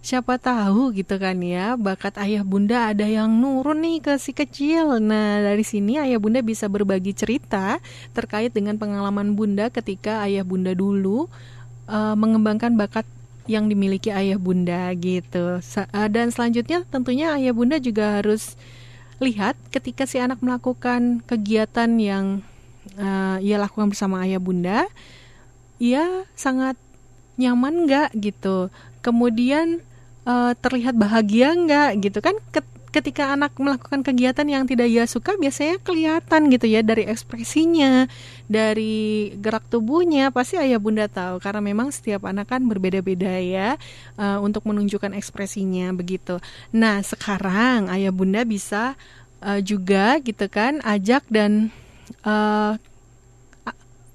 Siapa 0.05 0.37
tahu 0.37 0.93
gitu 0.93 1.17
kan 1.17 1.41
ya, 1.41 1.73
bakat 1.73 2.21
ayah 2.21 2.45
bunda 2.45 2.93
ada 2.93 3.09
yang 3.09 3.41
nurun 3.41 3.81
nih 3.81 4.05
ke 4.05 4.13
si 4.21 4.37
kecil. 4.37 5.01
Nah, 5.01 5.41
dari 5.41 5.65
sini 5.65 5.97
ayah 5.97 6.21
bunda 6.21 6.45
bisa 6.45 6.69
berbagi 6.69 7.17
cerita 7.17 7.81
terkait 8.13 8.53
dengan 8.53 8.77
pengalaman 8.77 9.33
bunda 9.33 9.73
ketika 9.73 10.21
ayah 10.29 10.45
bunda 10.45 10.77
dulu 10.77 11.25
uh, 11.89 12.13
mengembangkan 12.13 12.77
bakat 12.77 13.09
yang 13.49 13.65
dimiliki 13.65 14.13
ayah 14.13 14.37
bunda 14.37 14.93
gitu. 14.93 15.57
Sa 15.65 15.89
uh, 15.89 16.05
dan 16.05 16.29
selanjutnya 16.29 16.85
tentunya 16.85 17.33
ayah 17.33 17.53
bunda 17.57 17.81
juga 17.81 18.21
harus 18.21 18.53
lihat 19.19 19.55
ketika 19.71 20.03
si 20.03 20.19
anak 20.19 20.43
melakukan 20.43 21.23
kegiatan 21.23 21.87
yang 21.95 22.43
uh, 22.99 23.37
ia 23.39 23.55
lakukan 23.55 23.91
bersama 23.91 24.23
ayah 24.27 24.41
bunda, 24.41 24.87
ia 25.79 26.27
sangat 26.35 26.75
nyaman 27.39 27.87
nggak 27.87 28.15
gitu. 28.19 28.71
Kemudian 28.99 29.83
uh, 30.27 30.51
terlihat 30.59 30.95
bahagia 30.97 31.55
nggak 31.55 32.03
gitu 32.03 32.19
kan? 32.19 32.35
Ketika 32.95 33.35
anak 33.35 33.51
melakukan 33.59 33.99
kegiatan 33.99 34.47
yang 34.47 34.63
tidak 34.63 34.87
ia 34.87 35.03
suka 35.03 35.35
biasanya 35.35 35.83
kelihatan 35.83 36.47
gitu 36.47 36.63
ya 36.63 36.79
dari 36.79 37.03
ekspresinya, 37.03 38.07
dari 38.47 39.35
gerak 39.35 39.67
tubuhnya 39.67 40.31
pasti 40.31 40.55
ayah 40.55 40.79
bunda 40.79 41.11
tahu 41.11 41.43
karena 41.43 41.59
memang 41.59 41.91
setiap 41.91 42.23
anak 42.23 42.55
kan 42.55 42.63
berbeda-beda 42.63 43.35
ya 43.43 43.75
uh, 44.15 44.39
untuk 44.39 44.63
menunjukkan 44.63 45.11
ekspresinya 45.11 45.91
begitu. 45.91 46.39
Nah 46.71 47.03
sekarang 47.03 47.91
ayah 47.91 48.15
bunda 48.15 48.47
bisa 48.47 48.95
uh, 49.43 49.59
juga 49.59 50.15
gitu 50.23 50.47
kan 50.47 50.79
ajak 50.87 51.27
dan 51.27 51.67
uh, 52.23 52.79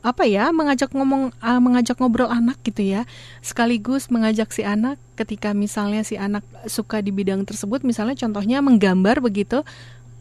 apa 0.00 0.24
ya 0.24 0.48
mengajak 0.50 0.92
ngomong 0.96 1.32
uh, 1.44 1.60
mengajak 1.60 2.00
ngobrol 2.00 2.32
anak 2.32 2.56
gitu 2.64 2.80
ya 2.80 3.04
sekaligus 3.44 4.08
mengajak 4.08 4.48
si 4.48 4.64
anak 4.64 4.96
ketika 5.14 5.52
misalnya 5.52 6.00
si 6.00 6.16
anak 6.16 6.40
suka 6.64 7.04
di 7.04 7.12
bidang 7.12 7.44
tersebut 7.44 7.84
misalnya 7.84 8.16
contohnya 8.16 8.64
menggambar 8.64 9.20
begitu 9.20 9.60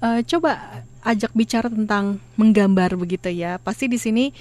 uh, 0.04 0.20
coba 0.24 0.84
ajak 1.04 1.32
bicara 1.32 1.72
tentang 1.72 2.20
menggambar 2.36 2.96
begitu 3.00 3.32
ya. 3.32 3.60
Pasti 3.62 3.88
di 3.88 4.00
sini 4.00 4.32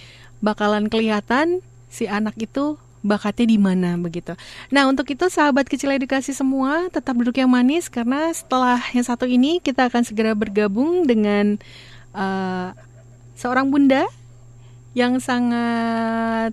bakalan 0.43 0.91
kelihatan 0.91 1.63
si 1.91 2.11
anak 2.11 2.39
itu 2.39 2.79
bakatnya 3.03 3.47
di 3.47 3.59
mana 3.63 3.95
begitu. 3.95 4.35
Nah, 4.75 4.91
untuk 4.91 5.07
itu 5.07 5.31
sahabat 5.31 5.71
kecil 5.71 5.95
edukasi 5.95 6.35
semua 6.35 6.91
tetap 6.91 7.15
duduk 7.15 7.39
yang 7.39 7.51
manis 7.51 7.87
karena 7.87 8.35
setelah 8.35 8.83
yang 8.91 9.07
satu 9.07 9.25
ini 9.25 9.63
kita 9.63 9.87
akan 9.87 10.03
segera 10.03 10.35
bergabung 10.35 11.07
dengan 11.07 11.63
uh, 12.11 12.75
seorang 13.39 13.71
bunda 13.71 14.03
yang 14.97 15.21
sangat 15.21 16.53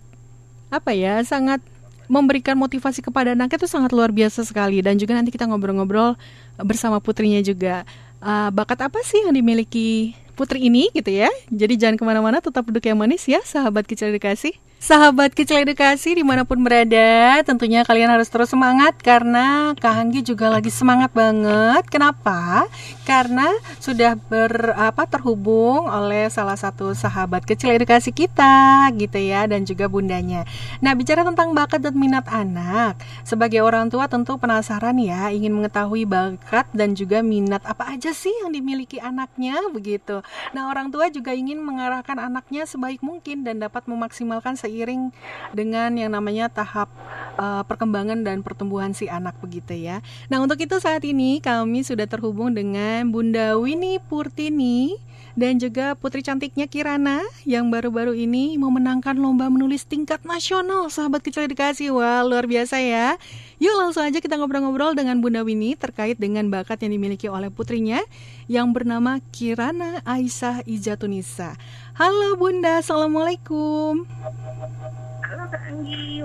apa 0.73 0.91
ya, 0.91 1.21
sangat 1.23 1.63
memberikan 2.05 2.53
motivasi 2.53 3.01
kepada 3.01 3.33
anaknya 3.33 3.57
itu 3.57 3.69
sangat 3.69 3.91
luar 3.93 4.13
biasa 4.13 4.45
sekali. 4.45 4.81
Dan 4.81 4.99
juga 4.99 5.17
nanti 5.17 5.33
kita 5.33 5.49
ngobrol-ngobrol 5.49 6.17
bersama 6.61 7.01
putrinya 7.01 7.41
juga. 7.41 7.83
Uh, 8.25 8.49
bakat 8.49 8.81
apa 8.81 8.97
sih 9.05 9.21
yang 9.21 9.35
dimiliki 9.35 10.17
putri 10.33 10.67
ini 10.67 10.89
gitu 10.91 11.13
ya? 11.13 11.29
Jadi 11.49 11.77
jangan 11.77 11.95
ke 11.95 12.03
mana-mana 12.03 12.41
tetap 12.41 12.65
duduk 12.65 12.83
yang 12.85 12.97
manis 12.97 13.23
ya 13.25 13.39
sahabat 13.45 13.85
kecil 13.85 14.09
edukasi 14.09 14.57
Sahabat 14.85 15.33
kecil 15.33 15.65
edukasi 15.65 16.13
di 16.13 16.21
mana 16.21 16.45
pun 16.45 16.61
berada, 16.61 17.41
tentunya 17.41 17.81
kalian 17.81 18.05
harus 18.05 18.29
terus 18.29 18.53
semangat 18.53 18.93
karena 19.01 19.73
Kak 19.81 19.97
Hanggi 19.97 20.21
juga 20.21 20.45
lagi 20.53 20.69
semangat 20.69 21.09
banget. 21.09 21.89
Kenapa? 21.89 22.69
Karena 23.01 23.49
sudah 23.81 24.13
ber 24.13 24.77
apa 24.77 25.09
terhubung 25.09 25.89
oleh 25.89 26.29
salah 26.29 26.53
satu 26.53 26.93
sahabat 26.93 27.49
kecil 27.49 27.73
edukasi 27.73 28.13
kita, 28.13 28.85
gitu 28.93 29.17
ya, 29.17 29.49
dan 29.49 29.65
juga 29.65 29.89
bundanya. 29.89 30.45
Nah, 30.85 30.93
bicara 30.93 31.25
tentang 31.25 31.57
bakat 31.57 31.81
dan 31.81 31.97
minat 31.97 32.29
anak, 32.29 33.01
sebagai 33.25 33.65
orang 33.65 33.89
tua 33.89 34.05
tentu 34.05 34.37
penasaran 34.37 35.01
ya, 35.01 35.33
ingin 35.33 35.49
mengetahui 35.49 36.05
bakat 36.05 36.69
dan 36.77 36.93
juga 36.93 37.25
minat 37.25 37.65
apa 37.65 37.89
aja 37.89 38.13
sih 38.13 38.29
yang 38.45 38.53
dimiliki 38.53 39.01
anaknya, 39.01 39.65
begitu. 39.73 40.21
Nah, 40.53 40.69
orang 40.69 40.93
tua 40.93 41.09
juga 41.09 41.33
ingin 41.33 41.57
mengarahkan 41.57 42.21
anaknya 42.21 42.69
sebaik 42.69 43.01
mungkin 43.01 43.41
dan 43.41 43.57
dapat 43.57 43.89
memaksimalkan 43.89 44.53
seiring 44.53 44.74
seiring 44.75 45.15
dengan 45.55 45.95
yang 45.95 46.11
namanya 46.11 46.51
tahap 46.51 46.91
uh, 47.39 47.63
perkembangan 47.63 48.27
dan 48.27 48.43
pertumbuhan 48.43 48.91
si 48.91 49.07
anak 49.07 49.39
begitu 49.39 49.71
ya. 49.71 50.03
Nah, 50.27 50.43
untuk 50.43 50.59
itu 50.59 50.75
saat 50.83 51.07
ini 51.07 51.39
kami 51.39 51.87
sudah 51.87 52.03
terhubung 52.03 52.51
dengan 52.51 53.07
Bunda 53.07 53.55
Winnie 53.55 54.03
Purtini 54.03 54.99
dan 55.35 55.59
juga 55.59 55.95
putri 55.99 56.23
cantiknya 56.23 56.67
Kirana 56.67 57.19
yang 57.43 57.67
baru-baru 57.67 58.15
ini 58.15 58.55
memenangkan 58.55 59.19
lomba 59.19 59.51
menulis 59.51 59.83
tingkat 59.83 60.23
nasional. 60.23 60.87
Sahabat 60.87 61.23
kecil 61.23 61.47
edukasi 61.47 61.91
wah 61.91 62.23
luar 62.23 62.47
biasa 62.47 62.79
ya. 62.79 63.19
Yuk 63.59 63.75
langsung 63.75 64.03
aja 64.03 64.19
kita 64.19 64.35
ngobrol-ngobrol 64.35 64.95
dengan 64.95 65.19
Bunda 65.19 65.43
Winnie 65.43 65.79
terkait 65.79 66.19
dengan 66.19 66.47
bakat 66.51 66.83
yang 66.83 66.95
dimiliki 66.95 67.27
oleh 67.27 67.51
putrinya 67.51 68.03
yang 68.47 68.71
bernama 68.71 69.19
Kirana 69.31 70.03
Aisyah 70.07 70.63
Ijatunisa. 70.67 71.55
Halo 71.95 72.35
Bunda. 72.39 72.79
Assalamualaikum 72.83 74.07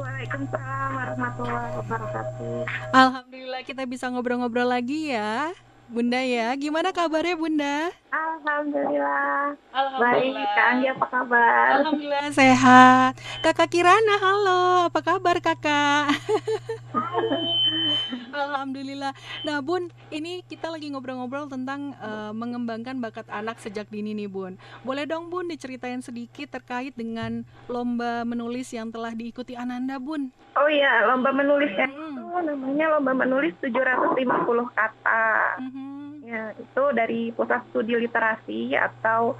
Waalaikumsalam 0.01 0.91
warahmatullahi 0.95 1.73
wabarakatuh. 1.81 2.65
Alhamdulillah 2.95 3.63
kita 3.67 3.83
bisa 3.89 4.07
ngobrol-ngobrol 4.13 4.69
lagi 4.69 5.13
ya. 5.13 5.51
Bunda 5.91 6.23
ya. 6.23 6.55
Gimana 6.55 6.95
kabarnya 6.95 7.35
Bunda? 7.35 7.91
Alhamdulillah. 8.15 9.59
Alhamdulillah. 9.75 10.39
Baik, 10.39 10.55
Kak 10.55 10.67
Anggi 10.71 10.87
apa 10.87 11.07
kabar? 11.11 11.69
Alhamdulillah 11.83 12.27
sehat. 12.31 13.13
Kakak 13.43 13.69
Kirana, 13.75 14.15
halo. 14.23 14.87
Apa 14.87 15.01
kabar 15.03 15.43
Kakak? 15.43 16.15
Alhamdulillah. 18.31 19.11
Nah, 19.43 19.59
Bun, 19.59 19.91
ini 20.15 20.47
kita 20.47 20.71
lagi 20.71 20.95
ngobrol-ngobrol 20.95 21.51
tentang 21.51 21.99
uh, 21.99 22.31
mengembangkan 22.31 23.03
bakat 23.03 23.27
anak 23.27 23.59
sejak 23.59 23.91
dini 23.91 24.15
nih, 24.15 24.31
Bun. 24.31 24.55
Boleh 24.87 25.11
dong, 25.11 25.27
Bun, 25.27 25.51
diceritain 25.51 25.99
sedikit 26.07 26.55
terkait 26.55 26.95
dengan 26.95 27.43
lomba 27.67 28.23
menulis 28.23 28.71
yang 28.71 28.95
telah 28.95 29.11
diikuti 29.11 29.59
Ananda, 29.59 29.99
Bun? 29.99 30.31
Oh 30.55 30.71
iya, 30.71 31.11
lomba 31.11 31.35
menulis 31.35 31.75
ya. 31.75 31.91
Namanya 32.45 32.97
lomba 32.97 33.13
menulis 33.13 33.55
750 33.61 34.17
kata. 34.73 35.29
Hmm 35.61 35.91
Ya, 36.31 36.55
itu 36.55 36.85
dari 36.95 37.35
Pusat 37.35 37.75
Studi 37.75 37.99
Literasi 37.99 38.79
atau 38.79 39.35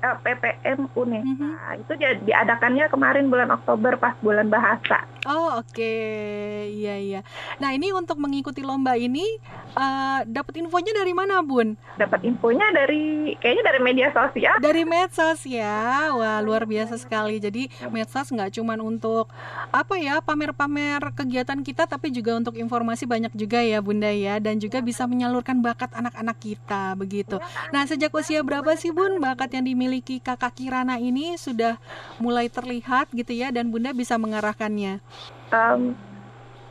PPM 0.00 0.88
UNESA. 0.96 1.24
Mm 1.24 1.36
-hmm. 1.36 1.82
Itu 1.84 1.92
diadakannya 2.00 2.88
kemarin 2.88 3.28
bulan 3.28 3.52
Oktober 3.52 4.00
pas 4.00 4.16
bulan 4.24 4.48
bahasa. 4.48 5.04
Oh 5.28 5.60
oke, 5.60 5.76
okay. 5.76 6.72
iya 6.72 6.96
iya. 6.96 7.20
Nah 7.60 7.76
ini 7.76 7.92
untuk 7.92 8.16
mengikuti 8.16 8.64
lomba 8.64 8.96
ini 8.96 9.36
uh, 9.76 10.24
dapat 10.24 10.64
infonya 10.64 10.96
dari 10.96 11.12
mana 11.12 11.44
Bun? 11.44 11.76
Dapat 12.00 12.24
infonya 12.24 12.72
dari 12.72 13.36
kayaknya 13.36 13.64
dari 13.68 13.80
media 13.84 14.08
sosial. 14.16 14.56
Dari 14.64 14.88
medsos 14.88 15.44
ya, 15.44 16.08
wah 16.16 16.40
luar 16.40 16.64
biasa 16.64 16.96
sekali. 16.96 17.36
Jadi 17.36 17.68
medsos 17.92 18.32
nggak 18.32 18.56
cuma 18.56 18.80
untuk 18.80 19.28
apa 19.68 20.00
ya 20.00 20.24
pamer-pamer 20.24 21.12
kegiatan 21.12 21.60
kita, 21.60 21.84
tapi 21.84 22.08
juga 22.08 22.40
untuk 22.40 22.56
informasi 22.56 23.04
banyak 23.04 23.36
juga 23.36 23.60
ya 23.60 23.84
Bunda 23.84 24.08
ya, 24.08 24.40
dan 24.40 24.56
juga 24.56 24.80
bisa 24.80 25.04
menyalurkan 25.04 25.60
bakat 25.60 25.92
anak-anak 25.92 26.40
kita 26.40 26.96
begitu. 26.96 27.36
Nah 27.76 27.84
sejak 27.84 28.08
usia 28.16 28.40
berapa 28.40 28.72
sih 28.72 28.88
Bun 28.88 29.20
bakat 29.20 29.52
yang 29.52 29.68
dimiliki 29.68 29.89
kakak 29.98 30.54
Kirana 30.54 31.02
ini 31.02 31.34
sudah 31.34 31.74
mulai 32.22 32.46
terlihat 32.46 33.10
gitu 33.10 33.34
ya, 33.34 33.50
dan 33.50 33.74
Bunda 33.74 33.90
bisa 33.90 34.14
mengarahkannya? 34.14 35.02
um, 35.50 35.94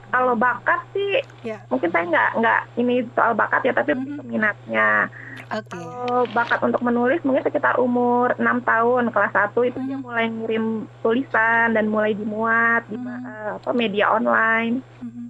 kalau 0.10 0.34
bakat 0.34 0.82
sih 0.92 1.22
yeah. 1.46 1.62
mungkin 1.70 1.94
saya 1.94 2.06
nggak 2.10 2.30
nggak 2.42 2.62
ini 2.82 3.06
soal 3.14 3.38
bakat 3.38 3.62
ya 3.62 3.74
tapi 3.78 3.94
mm-hmm. 3.94 4.26
minatnya 4.26 5.06
okay. 5.54 5.70
kalau 5.70 6.26
bakat 6.34 6.60
untuk 6.66 6.82
menulis 6.82 7.22
mungkin 7.22 7.46
sekitar 7.46 7.78
umur 7.78 8.34
enam 8.42 8.66
tahun 8.66 9.14
kelas 9.14 9.34
satu 9.34 9.62
itu 9.62 9.78
mm-hmm. 9.78 9.90
dia 9.94 9.98
mulai 10.02 10.26
ngirim 10.28 10.66
tulisan 11.06 11.78
dan 11.78 11.86
mulai 11.86 12.18
dimuat 12.18 12.90
mm-hmm. 12.90 12.98
di 12.98 12.98
uh, 13.06 13.50
apa 13.62 13.72
media 13.78 14.06
online 14.10 14.82
mm-hmm. 14.82 15.28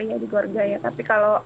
ya 0.00 0.16
di 0.16 0.28
Gorga 0.28 0.62
ya 0.64 0.78
tapi 0.80 1.04
kalau 1.04 1.44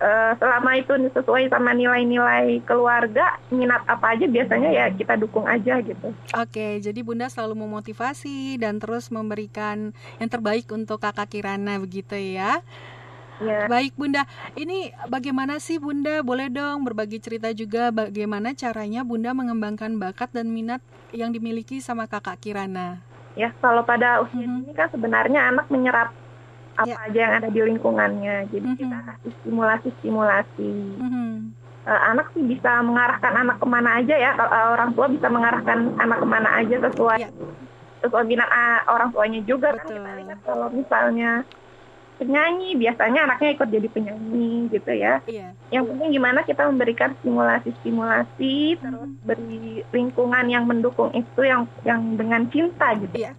uh, 0.00 0.32
selama 0.38 0.78
itu 0.78 0.92
sesuai 1.12 1.50
sama 1.52 1.74
nilai-nilai 1.76 2.62
keluarga 2.64 3.36
minat 3.52 3.82
apa 3.84 4.14
aja 4.16 4.24
biasanya 4.30 4.70
ya 4.72 4.86
kita 4.94 5.18
dukung 5.18 5.44
aja 5.44 5.82
gitu. 5.82 6.14
Oke, 6.38 6.80
jadi 6.80 7.00
Bunda 7.02 7.28
selalu 7.28 7.66
memotivasi 7.66 8.56
dan 8.62 8.78
terus 8.80 9.12
memberikan 9.12 9.92
yang 10.22 10.30
terbaik 10.30 10.70
untuk 10.72 11.02
Kakak 11.02 11.28
Kirana 11.34 11.76
begitu 11.82 12.14
ya. 12.16 12.62
Ya. 13.42 13.66
Baik 13.66 13.98
Bunda, 13.98 14.22
ini 14.54 14.94
bagaimana 15.10 15.58
sih 15.58 15.82
Bunda? 15.82 16.22
Boleh 16.22 16.46
dong 16.46 16.86
berbagi 16.86 17.18
cerita 17.18 17.50
juga 17.50 17.90
bagaimana 17.90 18.54
caranya 18.54 19.02
Bunda 19.02 19.34
mengembangkan 19.34 19.98
bakat 19.98 20.30
dan 20.30 20.54
minat 20.54 20.78
yang 21.10 21.34
dimiliki 21.34 21.82
sama 21.82 22.06
Kakak 22.06 22.38
Kirana. 22.38 23.02
Ya, 23.34 23.50
kalau 23.64 23.82
pada 23.82 24.20
usia 24.20 24.44
mm 24.44 24.46
-hmm. 24.46 24.62
ini 24.68 24.72
kan 24.76 24.88
sebenarnya 24.92 25.40
anak 25.48 25.66
menyerap 25.72 26.12
apa 26.76 26.88
yeah. 26.88 27.06
aja 27.08 27.18
yang 27.18 27.34
ada 27.42 27.48
di 27.52 27.60
lingkungannya. 27.60 28.36
Jadi 28.48 28.66
mm 28.66 28.72
-hmm. 28.72 28.80
kita 28.80 28.96
kasih 29.04 29.32
stimulasi-stimulasi. 29.42 30.72
Mm 30.96 31.08
-hmm. 31.08 31.32
uh, 31.84 32.00
anak 32.12 32.26
sih 32.32 32.44
bisa 32.44 32.80
mengarahkan 32.80 33.32
anak 33.36 33.56
ke 33.60 33.66
mana 33.68 33.90
aja 34.00 34.14
ya. 34.16 34.30
Uh, 34.36 34.66
orang 34.76 34.90
tua 34.96 35.06
bisa 35.12 35.28
mengarahkan 35.28 35.78
anak 36.00 36.18
ke 36.20 36.26
mana 36.26 36.48
aja 36.62 36.76
sesuai 36.90 37.20
yeah. 37.20 37.32
sesuai 38.02 38.24
minat 38.24 38.48
uh, 38.48 38.80
orang 38.88 39.08
tuanya 39.12 39.40
juga. 39.44 39.76
Kan 39.76 39.86
kita 39.88 40.12
lihat 40.24 40.38
kalau 40.48 40.68
misalnya 40.72 41.44
penyanyi 42.22 42.78
biasanya 42.78 43.20
anaknya 43.26 43.50
ikut 43.58 43.68
jadi 43.68 43.88
penyanyi 43.92 44.52
gitu 44.72 44.92
ya. 44.94 45.20
Yeah. 45.28 45.52
Yang 45.68 45.84
penting 45.92 46.08
gimana 46.16 46.40
kita 46.46 46.62
memberikan 46.70 47.12
stimulasi-stimulasi 47.20 48.56
mm 48.56 48.78
-hmm. 48.78 48.80
terus 48.80 49.10
beri 49.28 49.84
lingkungan 49.92 50.44
yang 50.48 50.64
mendukung 50.64 51.12
itu 51.12 51.40
yang 51.44 51.68
yang 51.84 52.16
dengan 52.16 52.48
cinta 52.48 52.96
gitu. 52.96 53.28
Yeah. 53.28 53.36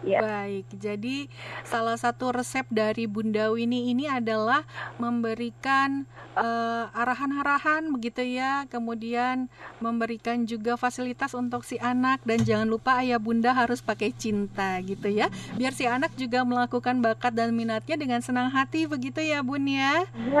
Ya. 0.00 0.24
Baik, 0.24 0.64
jadi 0.80 1.28
salah 1.60 1.96
satu 2.00 2.32
resep 2.32 2.64
dari 2.72 3.04
Bunda 3.04 3.52
Winnie 3.52 3.92
ini 3.92 4.08
adalah 4.08 4.64
memberikan 4.96 6.08
uh, 6.36 6.88
arahan-arahan 6.96 7.92
begitu 7.92 8.24
ya, 8.24 8.64
kemudian 8.72 9.52
memberikan 9.76 10.48
juga 10.48 10.80
fasilitas 10.80 11.36
untuk 11.36 11.68
si 11.68 11.76
anak 11.76 12.24
dan 12.24 12.40
jangan 12.40 12.68
lupa 12.68 13.04
ayah 13.04 13.20
bunda 13.20 13.52
harus 13.52 13.84
pakai 13.84 14.16
cinta 14.16 14.80
gitu 14.80 15.12
ya, 15.12 15.28
biar 15.60 15.76
si 15.76 15.84
anak 15.84 16.16
juga 16.16 16.48
melakukan 16.48 17.04
bakat 17.04 17.36
dan 17.36 17.52
minatnya 17.52 18.00
dengan 18.00 18.24
senang 18.24 18.48
hati 18.48 18.88
begitu 18.88 19.20
ya 19.20 19.44
Bun 19.44 19.68
ya. 19.68 20.08
Iya, 20.16 20.40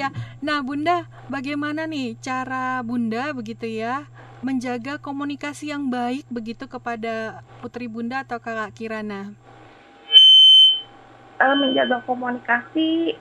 Iya. 0.00 0.08
Nah 0.40 0.64
Bunda, 0.64 1.04
bagaimana 1.28 1.84
nih 1.84 2.16
cara 2.18 2.80
Bunda 2.80 3.36
begitu 3.36 3.68
ya? 3.68 4.08
Menjaga 4.40 4.96
komunikasi 4.96 5.68
yang 5.68 5.92
baik 5.92 6.24
begitu 6.32 6.64
kepada 6.64 7.44
putri 7.60 7.86
bunda 7.86 8.24
atau 8.24 8.40
kakak 8.40 8.72
Kirana? 8.72 9.36
Uh, 11.40 11.56
menjaga 11.56 12.04
komunikasi 12.04 13.16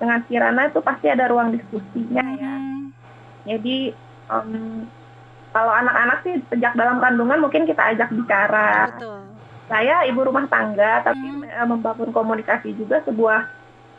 dengan 0.00 0.20
Kirana 0.28 0.68
itu 0.68 0.80
pasti 0.80 1.06
ada 1.12 1.28
ruang 1.28 1.52
diskusinya 1.56 2.24
hmm. 2.24 2.40
ya. 2.40 2.56
Jadi 3.48 3.92
um, 4.32 4.84
kalau 5.52 5.72
anak-anak 5.72 6.18
sih 6.24 6.34
sejak 6.52 6.72
dalam 6.76 7.00
kandungan 7.00 7.40
mungkin 7.40 7.64
kita 7.68 7.96
ajak 7.96 8.12
bicara. 8.12 8.92
Betul. 8.92 9.20
Saya 9.68 10.08
ibu 10.08 10.24
rumah 10.24 10.48
tangga 10.48 11.04
tapi 11.04 11.20
hmm. 11.20 11.68
membangun 11.68 12.12
komunikasi 12.12 12.72
juga 12.76 13.04
sebuah 13.04 13.44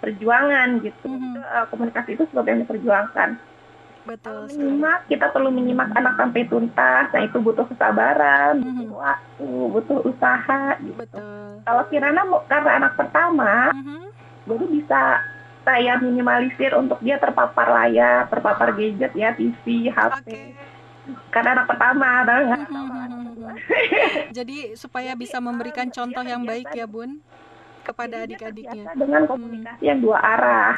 perjuangan 0.01 0.81
gitu. 0.81 1.05
Hmm. 1.05 1.37
Itu, 1.37 1.39
uh, 1.45 1.65
komunikasi 1.69 2.09
itu 2.17 2.23
sesuatu 2.29 2.49
yang 2.49 2.65
diperjuangkan 2.65 3.29
Betul. 4.05 4.47
menyimak 4.49 5.05
kita 5.05 5.25
perlu 5.29 5.49
menyimak 5.49 5.89
anak 5.93 6.15
sampai 6.15 6.43
tuntas. 6.45 7.05
Nah 7.09 7.21
itu 7.21 7.37
butuh 7.37 7.65
kesabaran, 7.67 8.59
butuh 8.59 8.87
Mhm. 8.87 8.95
waktu, 8.95 9.49
butuh 9.69 9.97
usaha. 10.03 10.63
Gitu. 10.79 10.95
Betul. 10.95 11.61
Kalau 11.61 11.83
Kirana 11.87 12.21
mau- 12.23 12.45
karena 12.45 12.71
anak 12.77 12.93
pertama, 12.95 13.69
Mhm. 13.71 13.99
jadi 14.47 14.65
bisa 14.71 15.01
saya 15.61 15.93
minimalisir 15.99 16.71
untuk 16.73 16.97
dia 16.99 17.19
terpapar 17.19 17.67
layar, 17.69 18.25
terpapar 18.27 18.73
gadget 18.73 19.11
ya, 19.13 19.29
TV, 19.33 19.87
HP. 19.87 20.25
Oke. 20.25 20.41
Karena 21.29 21.57
anak 21.57 21.67
pertama, 21.67 22.21
tahu 22.21 22.41
nggak? 22.45 22.61
Mhm, 22.65 22.73
mhm, 22.73 23.21
mhm. 23.33 23.55
Jadi 24.37 24.57
supaya 24.73 25.13
bisa 25.13 25.37
memberikan 25.37 25.89
contoh 25.89 26.21
yang 26.21 26.45
baik 26.45 26.69
ya 26.71 26.85
Bun 26.85 27.21
kepada 27.83 28.25
adik-adiknya. 28.25 28.83
dengan 28.95 29.25
komunikasi 29.25 29.83
yang 29.83 29.99
dua 30.03 30.17
arah. 30.19 30.75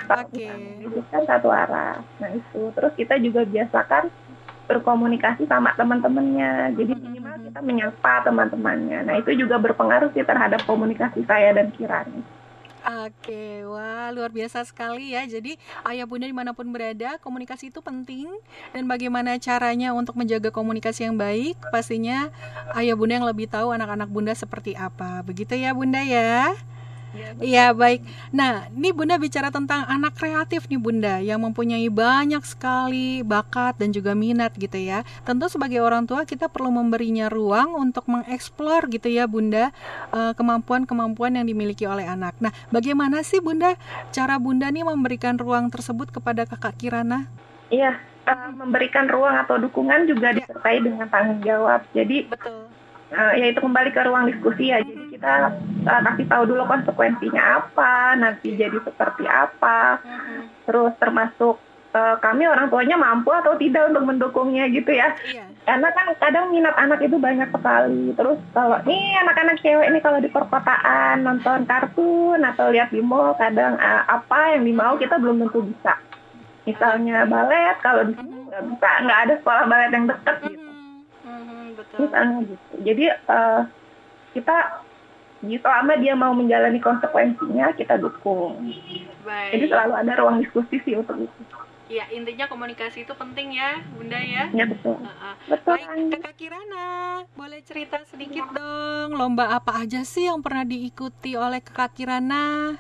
Itu 0.82 1.00
kan 1.12 1.24
satu 1.26 1.50
arah. 1.50 2.00
Nah 2.22 2.30
itu. 2.32 2.72
Terus 2.74 2.94
kita 2.98 3.16
juga 3.20 3.46
biasakan 3.46 4.10
berkomunikasi 4.72 5.44
sama 5.52 5.76
teman-temannya. 5.76 6.80
Jadi 6.80 6.94
Mhm, 6.96 7.02
minimal 7.04 7.36
mhm. 7.36 7.44
kita 7.52 7.60
menyapa 7.60 8.14
teman-temannya. 8.24 9.00
Nah 9.04 9.16
itu 9.20 9.36
juga 9.36 9.60
berpengaruh 9.60 10.16
sih 10.16 10.24
terhadap 10.24 10.64
komunikasi 10.64 11.28
saya 11.28 11.52
dan 11.52 11.70
Kirani. 11.76 12.24
Oke, 12.82 13.62
wah 13.70 14.10
luar 14.10 14.34
biasa 14.34 14.66
sekali 14.66 15.14
ya. 15.14 15.22
Jadi 15.30 15.54
ayah 15.86 16.10
bunda 16.10 16.26
di 16.26 16.34
mana 16.34 16.50
pun 16.50 16.66
berada, 16.74 17.22
komunikasi 17.22 17.70
itu 17.70 17.78
penting 17.78 18.26
dan 18.74 18.90
bagaimana 18.90 19.38
caranya 19.38 19.94
untuk 19.94 20.18
menjaga 20.18 20.50
komunikasi 20.50 21.06
yang 21.06 21.14
baik, 21.14 21.62
pastinya 21.70 22.34
ayah 22.74 22.98
bunda 22.98 23.22
yang 23.22 23.30
lebih 23.30 23.46
tahu 23.46 23.70
anak-anak 23.70 24.10
bunda 24.10 24.34
seperti 24.34 24.74
apa. 24.74 25.22
Begitu 25.22 25.62
ya 25.62 25.78
bunda 25.78 26.02
ya. 26.02 26.58
Iya 27.38 27.76
baik. 27.76 28.08
Nah, 28.32 28.72
ini 28.72 28.96
Bunda 28.96 29.20
bicara 29.20 29.52
tentang 29.52 29.84
anak 29.84 30.16
kreatif 30.16 30.64
nih 30.72 30.80
Bunda 30.80 31.20
yang 31.20 31.44
mempunyai 31.44 31.92
banyak 31.92 32.40
sekali 32.48 33.20
bakat 33.20 33.76
dan 33.76 33.92
juga 33.92 34.16
minat 34.16 34.56
gitu 34.56 34.80
ya. 34.80 35.04
Tentu 35.28 35.52
sebagai 35.52 35.84
orang 35.84 36.08
tua 36.08 36.24
kita 36.24 36.48
perlu 36.48 36.72
memberinya 36.72 37.28
ruang 37.28 37.76
untuk 37.76 38.08
mengeksplor 38.08 38.88
gitu 38.88 39.12
ya 39.12 39.28
Bunda 39.28 39.76
eh, 40.10 40.32
kemampuan-kemampuan 40.36 41.36
yang 41.36 41.44
dimiliki 41.44 41.84
oleh 41.84 42.08
anak. 42.08 42.32
Nah, 42.40 42.56
bagaimana 42.72 43.20
sih 43.22 43.44
Bunda 43.44 43.76
cara 44.10 44.40
Bunda 44.40 44.72
nih 44.72 44.88
memberikan 44.88 45.36
ruang 45.36 45.68
tersebut 45.68 46.08
kepada 46.10 46.48
Kakak 46.48 46.80
Kirana? 46.80 47.28
Iya. 47.68 48.00
eh, 48.22 48.50
memberikan 48.54 49.10
ruang 49.10 49.34
atau 49.34 49.58
dukungan 49.58 50.06
juga 50.06 50.30
Ya. 50.32 50.46
disertai 50.46 50.78
dengan 50.80 51.10
tanggung 51.10 51.42
jawab. 51.42 51.82
Jadi 51.92 52.30
Betul. 52.30 52.70
eh, 53.12 53.34
yaitu 53.42 53.60
kembali 53.60 53.90
ke 53.90 54.02
ruang 54.06 54.30
diskusi 54.30 54.70
ya. 54.70 54.80
Jadi 54.80 55.11
kita 55.22 55.54
eh, 55.86 56.02
kasih 56.02 56.26
tahu 56.26 56.44
dulu 56.50 56.66
konsekuensinya 56.66 57.62
apa, 57.62 58.18
nanti 58.18 58.58
jadi 58.58 58.78
seperti 58.82 59.30
apa. 59.30 60.02
terus 60.66 60.98
termasuk 60.98 61.62
eh, 61.94 62.16
kami 62.18 62.50
orang 62.50 62.74
tuanya 62.74 62.98
mampu 62.98 63.30
atau 63.30 63.54
tidak 63.62 63.94
untuk 63.94 64.10
mendukungnya 64.10 64.66
gitu 64.74 64.90
ya. 64.90 65.14
Iya. 65.30 65.46
karena 65.62 65.94
kan 65.94 66.10
kadang 66.18 66.50
minat 66.50 66.74
anak 66.74 67.06
itu 67.06 67.22
banyak 67.22 67.46
sekali. 67.54 68.18
Terus 68.18 68.42
kalau 68.50 68.82
nih 68.82 69.14
anak-anak 69.22 69.62
cewek 69.62 69.94
ini 69.94 70.02
kalau 70.02 70.18
di 70.18 70.26
perkotaan 70.34 71.22
nonton 71.22 71.70
kartun 71.70 72.42
atau 72.42 72.74
lihat 72.74 72.90
di 72.90 72.98
mall 72.98 73.38
kadang 73.38 73.78
eh, 73.78 74.04
apa 74.10 74.58
yang 74.58 74.66
dimau 74.66 74.98
kita 74.98 75.22
belum 75.22 75.46
tentu 75.46 75.62
bisa. 75.70 76.02
Misalnya 76.66 77.30
balet 77.30 77.78
kalau 77.86 78.10
di 78.10 78.18
sini 78.18 78.50
nggak 78.50 78.64
bisa 78.74 78.90
nggak 79.06 79.20
ada 79.22 79.34
sekolah 79.38 79.64
balet 79.70 79.92
yang 79.94 80.06
deket 80.10 80.36
gitu. 80.50 80.66
Mhm, 80.66 81.30
mhm, 81.30 81.66
betul. 81.78 81.98
misalnya 82.10 82.38
gitu. 82.50 82.74
Jadi 82.82 83.06
eh, 83.14 83.62
kita 84.34 84.58
selama 85.42 85.98
dia 85.98 86.14
mau 86.14 86.32
menjalani 86.32 86.78
konsekuensinya 86.78 87.74
kita 87.74 87.98
dukung 87.98 88.70
Baik. 89.22 89.52
jadi 89.52 89.66
selalu 89.68 89.94
ada 89.96 90.12
ruang 90.16 90.38
diskusi 90.38 90.78
sih 90.80 90.94
untuk 90.94 91.18
itu 91.18 91.34
Ya, 91.92 92.08
intinya 92.08 92.48
komunikasi 92.48 93.04
itu 93.04 93.12
penting 93.12 93.52
ya, 93.52 93.84
Bunda 93.92 94.16
ya. 94.16 94.48
ya 94.56 94.64
betul 94.64 94.96
Heeh. 94.96 95.34
betul 95.44 95.76
Baik, 95.76 96.08
Kakak 96.16 96.36
Kirana, 96.40 96.88
boleh 97.36 97.60
cerita 97.68 98.00
sedikit 98.08 98.48
dong, 98.48 99.12
lomba 99.12 99.52
apa 99.52 99.84
aja 99.84 100.00
sih 100.02 100.24
yang 100.24 100.40
pernah 100.40 100.64
diikuti 100.64 101.36
oleh 101.36 101.60
Kakak 101.60 101.92
Kirana? 101.92 102.80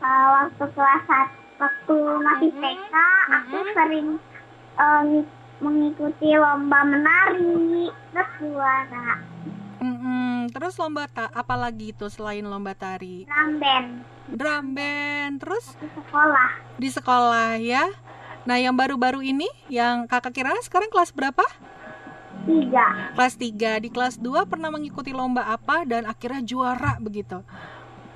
Uh, 0.00 0.26
waktu 0.32 0.64
kelas 0.64 1.02
satu, 1.04 1.60
waktu 1.60 1.96
masih. 2.24 2.50
TK, 2.56 2.94
aku 3.28 3.52
Mhm. 3.52 3.72
sering 3.76 4.08
um, 4.74 5.08
mengikuti 5.60 6.28
lomba 6.32 6.88
menari, 6.88 7.92
terus 8.10 8.30
juara 8.40 9.20
Mm-mm, 9.84 10.48
Terus 10.48 10.80
lomba 10.80 11.04
ta 11.04 11.28
apa 11.28 11.52
lagi 11.54 11.92
itu 11.92 12.08
selain 12.08 12.40
lomba 12.40 12.72
tari? 12.72 13.28
drum 13.28 13.60
band 13.60 13.88
Drum 14.24 14.64
band, 14.72 15.34
terus 15.36 15.76
di 15.76 15.88
sekolah. 15.92 16.50
di 16.80 16.88
sekolah 16.88 17.48
ya. 17.60 17.84
Nah, 18.44 18.56
yang 18.56 18.72
baru-baru 18.72 19.20
ini, 19.20 19.44
yang 19.68 20.08
Kakak 20.08 20.32
Kirana 20.32 20.60
sekarang 20.60 20.88
kelas 20.88 21.12
berapa? 21.12 21.44
Tiga, 22.44 23.12
Kelas 23.12 23.34
3. 23.36 23.80
Di 23.80 23.88
kelas 23.88 24.16
2 24.16 24.44
pernah 24.44 24.68
mengikuti 24.68 25.12
lomba 25.12 25.48
apa 25.48 25.84
dan 25.84 26.04
akhirnya 26.04 26.40
juara 26.40 26.96
begitu? 26.96 27.40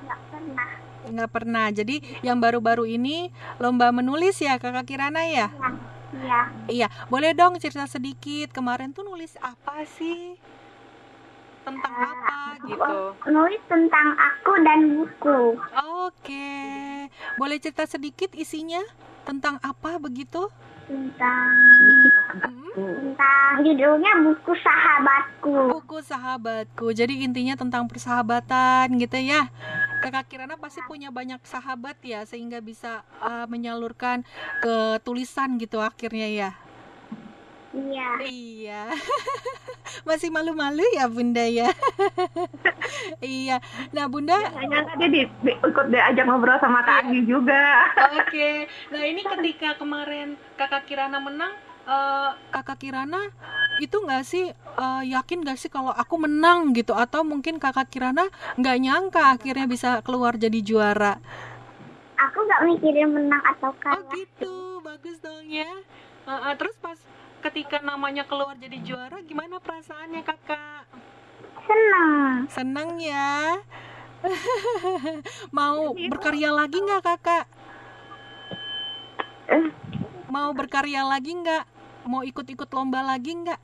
nggak 0.04 0.20
pernah. 0.28 0.68
Nggak 1.09 1.31
pernah. 1.33 1.66
Jadi 1.68 1.96
yang 2.20 2.37
baru-baru 2.37 2.85
ini 2.85 3.28
lomba 3.57 3.88
menulis 3.88 4.37
ya 4.37 4.57
Kakak 4.57 4.85
Kirana 4.85 5.24
ya? 5.24 5.48
Iya, 6.09 6.40
Iya, 6.66 6.88
boleh 7.09 7.33
dong 7.33 7.57
cerita 7.57 7.85
sedikit 7.85 8.48
kemarin 8.48 8.92
tuh 8.92 9.04
nulis 9.04 9.37
apa 9.40 9.85
sih? 9.85 10.37
Tentang 11.68 11.94
apa 11.94 12.38
gitu? 12.64 12.96
nulis 13.28 13.62
tentang 13.68 14.09
aku 14.16 14.52
dan 14.64 14.81
buku. 14.96 15.40
Oke, 16.09 16.48
boleh 17.37 17.57
cerita 17.61 17.85
sedikit 17.85 18.33
isinya? 18.33 18.81
Tentang 19.28 19.61
apa 19.61 20.00
begitu? 20.00 20.48
Tentang 20.88 21.52
Hmm? 22.78 22.94
tentang 22.94 23.66
judulnya 23.66 24.22
buku 24.22 24.54
sahabatku. 24.54 25.54
Buku 25.74 25.98
sahabatku. 25.98 26.87
Jadi 26.94 27.26
intinya 27.26 27.59
tentang 27.59 27.90
persahabatan 27.90 28.87
gitu 29.02 29.18
ya. 29.18 29.50
Kakak 29.98 30.31
Kirana 30.31 30.54
pasti 30.54 30.78
punya 30.87 31.11
banyak 31.11 31.42
sahabat 31.42 31.98
ya 32.07 32.22
sehingga 32.22 32.62
bisa 32.62 33.02
uh, 33.18 33.50
menyalurkan 33.50 34.22
ke 34.62 35.02
tulisan 35.02 35.59
gitu 35.59 35.83
akhirnya 35.83 36.31
ya. 36.31 36.50
Iya, 37.68 38.09
Iya. 38.24 38.83
Masih 40.09 40.28
malu-malu 40.28 40.81
ya 40.96 41.04
Bunda 41.07 41.44
ya. 41.44 41.68
iya. 43.20 43.61
Nah, 43.92 44.09
Bunda 44.09 44.37
Hanya 44.37 44.88
dia 44.96 45.09
di, 45.09 45.22
di- 45.44 45.59
ikut 45.59 45.87
diajak 45.88 46.24
ngobrol 46.24 46.57
sama 46.59 46.81
Kak 46.81 47.04
Anggi 47.04 47.24
juga. 47.24 47.85
Oke, 48.16 48.64
nah 48.88 49.02
ini 49.02 49.20
ketika 49.37 49.76
kemarin 49.76 50.40
kakak 50.57 50.88
Kirana 50.88 51.20
menang, 51.20 51.52
eh, 51.85 52.31
kakak 52.52 52.78
Kirana 52.81 53.20
itu 53.78 53.96
nggak 53.96 54.24
sih 54.24 54.48
eh, 54.52 55.02
yakin 55.07 55.44
nggak 55.44 55.57
sih 55.57 55.68
kalau 55.68 55.92
aku 55.92 56.16
menang 56.16 56.72
gitu 56.72 56.92
atau 56.92 57.20
mungkin 57.20 57.57
kakak 57.57 57.88
Kirana 57.88 58.28
nggak 58.57 58.76
nyangka 58.81 59.37
akhirnya 59.37 59.68
bisa 59.68 60.00
keluar 60.00 60.37
jadi 60.37 60.59
juara? 60.61 61.20
aku 62.18 62.38
nggak 62.42 62.62
mikirin 62.66 63.09
menang 63.09 63.42
atau 63.46 63.70
Oh 63.70 63.78
kalah. 63.78 64.11
gitu, 64.11 64.57
bagus 64.81 65.16
dong 65.20 65.46
ya. 65.46 65.68
Eh, 66.26 66.40
eh, 66.50 66.54
terus 66.57 66.74
pas 66.76 66.98
ketika 67.42 67.79
namanya 67.83 68.27
keluar 68.27 68.59
jadi 68.59 68.79
juara, 68.83 69.18
gimana 69.22 69.62
perasaannya 69.62 70.22
kakak? 70.27 70.83
Seneng. 71.68 72.35
Seneng 72.51 72.90
ya. 72.98 73.61
Mau 75.57 75.94
berkarya 75.94 76.51
lagi 76.51 76.79
nggak 76.83 77.03
kakak? 77.05 77.44
Mau 80.29 80.51
berkarya 80.53 81.07
lagi 81.07 81.33
nggak? 81.38 81.64
Mau 82.09 82.24
ikut-ikut 82.24 82.68
lomba 82.72 83.05
lagi 83.05 83.33
nggak? 83.37 83.61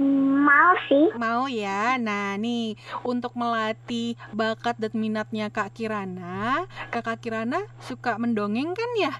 Mau 0.00 0.72
sih. 0.88 1.12
Mau 1.12 1.44
ya. 1.50 2.00
Nah 2.00 2.40
nih 2.40 2.78
untuk 3.04 3.36
melatih 3.36 4.16
bakat 4.32 4.80
dan 4.80 4.96
minatnya 4.96 5.52
Kak 5.52 5.76
Kirana, 5.76 6.64
Kakak 6.88 7.20
Kirana 7.20 7.68
suka 7.84 8.16
mendongeng 8.16 8.72
kan 8.72 8.90
ya? 8.96 9.12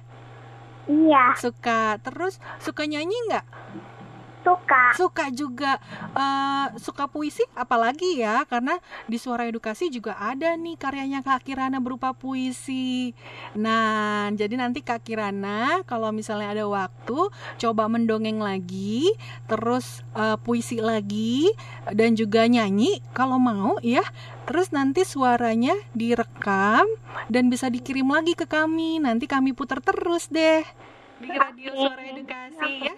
Iya, 0.89 1.37
Suka. 1.37 2.01
Terus 2.01 2.41
suka 2.63 2.89
nyanyi 2.89 3.17
nggak? 3.29 3.47
suka. 4.41 4.83
Suka 4.97 5.25
juga. 5.33 5.73
Eh, 6.17 6.67
suka 6.81 7.07
puisi 7.07 7.45
apalagi 7.55 8.21
ya? 8.21 8.43
Karena 8.49 8.77
di 9.07 9.21
Suara 9.21 9.47
Edukasi 9.47 9.93
juga 9.93 10.17
ada 10.17 10.57
nih 10.57 10.77
karyanya 10.81 11.21
Kak 11.21 11.45
Kirana 11.45 11.79
berupa 11.79 12.17
puisi. 12.17 13.13
Nah, 13.57 14.29
jadi 14.35 14.57
nanti 14.59 14.81
Kak 14.83 15.05
Kirana 15.05 15.85
kalau 15.87 16.11
misalnya 16.11 16.53
ada 16.57 16.65
waktu 16.67 17.31
coba 17.61 17.87
mendongeng 17.87 18.41
lagi, 18.41 19.13
terus 19.47 20.03
eh, 20.17 20.37
puisi 20.41 20.81
lagi 20.81 21.53
dan 21.93 22.17
juga 22.17 22.49
nyanyi 22.49 23.05
kalau 23.13 23.37
mau 23.39 23.77
ya. 23.85 24.03
Terus 24.51 24.75
nanti 24.75 25.07
suaranya 25.07 25.79
direkam 25.95 26.83
dan 27.31 27.47
bisa 27.47 27.71
dikirim 27.71 28.11
lagi 28.11 28.35
ke 28.35 28.51
kami. 28.51 28.99
Nanti 28.99 29.31
kami 29.31 29.55
putar 29.55 29.79
terus 29.79 30.27
deh 30.27 30.67
di 31.21 31.29
Radio 31.29 31.71
Suara 31.77 32.03
Edukasi 32.03 32.73
ya. 32.81 32.95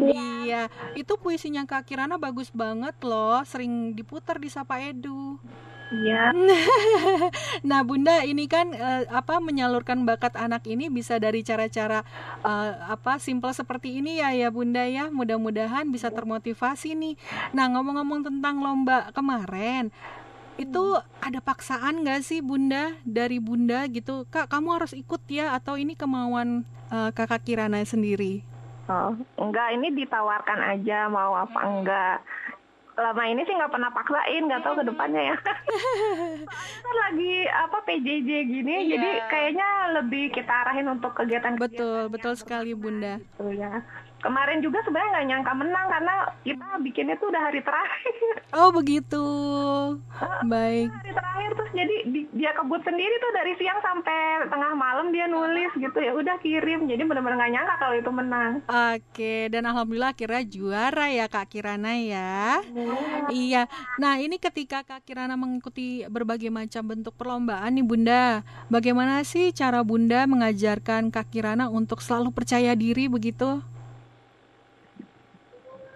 Iya, 0.00 0.62
itu 0.96 1.12
puisinya 1.20 1.68
Kak 1.68 1.84
Kirana 1.84 2.16
bagus 2.16 2.48
banget 2.48 2.96
loh, 3.04 3.44
sering 3.44 3.92
diputar 3.92 4.40
di 4.40 4.48
Sapa 4.48 4.80
Edu. 4.80 5.36
Iya. 5.92 6.32
nah, 7.68 7.84
Bunda 7.84 8.24
ini 8.24 8.48
kan 8.48 8.72
uh, 8.72 9.04
apa 9.12 9.44
menyalurkan 9.44 10.08
bakat 10.08 10.32
anak 10.40 10.64
ini 10.64 10.88
bisa 10.88 11.20
dari 11.20 11.44
cara-cara 11.44 12.00
uh, 12.40 12.72
apa 12.88 13.20
simple 13.20 13.52
seperti 13.52 14.00
ini 14.00 14.24
ya 14.24 14.32
ya 14.32 14.48
Bunda 14.48 14.88
ya. 14.88 15.12
Mudah-mudahan 15.12 15.92
bisa 15.92 16.08
termotivasi 16.08 16.96
nih. 16.96 17.14
Nah, 17.52 17.68
ngomong-ngomong 17.76 18.24
tentang 18.24 18.64
lomba 18.64 19.12
kemarin, 19.12 19.92
itu 20.62 20.84
ada 21.18 21.40
paksaan 21.42 22.06
nggak 22.06 22.20
sih 22.22 22.38
Bunda 22.40 22.94
dari 23.02 23.42
Bunda 23.42 23.86
gitu? 23.90 24.24
Kak, 24.30 24.46
kamu 24.50 24.82
harus 24.82 24.92
ikut 24.94 25.22
ya 25.26 25.54
atau 25.58 25.74
ini 25.74 25.98
kemauan 25.98 26.62
uh, 26.90 27.10
Kakak 27.10 27.42
Kirana 27.46 27.82
sendiri? 27.82 28.46
Oh, 28.90 29.14
enggak, 29.38 29.78
ini 29.78 29.94
ditawarkan 29.94 30.58
aja 30.74 31.06
mau 31.06 31.38
apa 31.38 31.58
enggak 31.62 32.16
lama 32.92 33.24
ini 33.24 33.40
sih 33.48 33.56
nggak 33.56 33.72
pernah 33.72 33.88
paksain 33.88 34.42
nggak 34.44 34.62
tahu 34.68 34.74
ke 34.76 34.84
depannya 34.84 35.32
ya 35.32 35.36
kan 36.84 36.96
lagi 37.08 37.34
apa 37.48 37.78
PJJ 37.88 38.30
gini 38.44 38.74
iya. 38.84 38.90
jadi 38.96 39.10
kayaknya 39.32 39.68
lebih 39.96 40.24
kita 40.28 40.52
arahin 40.52 40.92
untuk 40.92 41.16
kegiatan, 41.16 41.56
-kegiatan 41.56 41.72
betul 41.72 42.12
betul 42.12 42.34
sekali 42.36 42.76
bunda 42.76 43.16
gitu 43.16 43.48
ya 43.56 43.80
kemarin 44.22 44.62
juga 44.62 44.78
sebenarnya 44.86 45.10
nggak 45.12 45.28
nyangka 45.28 45.52
menang 45.58 45.86
karena 45.90 46.14
kita 46.46 46.66
bikinnya 46.80 47.14
tuh 47.18 47.28
udah 47.28 47.42
hari 47.42 47.60
terakhir. 47.60 48.14
Oh 48.52 48.68
begitu. 48.68 49.24
Baik. 50.44 50.92
Hari 50.92 51.12
terakhir 51.16 51.50
terus 51.56 51.72
jadi 51.72 51.96
dia 52.36 52.52
kebut 52.52 52.84
sendiri 52.84 53.14
tuh 53.16 53.32
dari 53.32 53.52
siang 53.56 53.80
sampai 53.80 54.44
tengah 54.44 54.76
malam 54.76 55.08
dia 55.08 55.24
nulis 55.24 55.72
gitu 55.72 55.96
ya 55.96 56.12
udah 56.12 56.36
kirim 56.44 56.84
jadi 56.84 57.00
benar-benar 57.00 57.40
nggak 57.40 57.52
nyangka 57.56 57.74
kalau 57.80 57.94
itu 57.96 58.10
menang. 58.12 58.52
Oke 58.68 59.48
dan 59.48 59.64
alhamdulillah 59.72 60.12
akhirnya 60.12 60.44
juara 60.44 61.08
ya 61.08 61.26
Kak 61.32 61.48
Kirana 61.48 61.96
ya. 61.96 62.60
Hmm. 62.60 63.32
Iya. 63.32 63.72
Nah 63.96 64.20
ini 64.20 64.36
ketika 64.36 64.84
Kak 64.84 65.08
Kirana 65.08 65.34
mengikuti 65.34 66.04
berbagai 66.04 66.52
macam 66.52 66.84
bentuk 66.84 67.16
perlombaan 67.16 67.72
nih 67.72 67.86
Bunda, 67.88 68.44
bagaimana 68.68 69.24
sih 69.24 69.48
cara 69.56 69.80
Bunda 69.80 70.28
mengajarkan 70.28 71.08
Kak 71.08 71.32
Kirana 71.32 71.72
untuk 71.72 72.04
selalu 72.04 72.36
percaya 72.36 72.76
diri 72.76 73.08
begitu? 73.08 73.64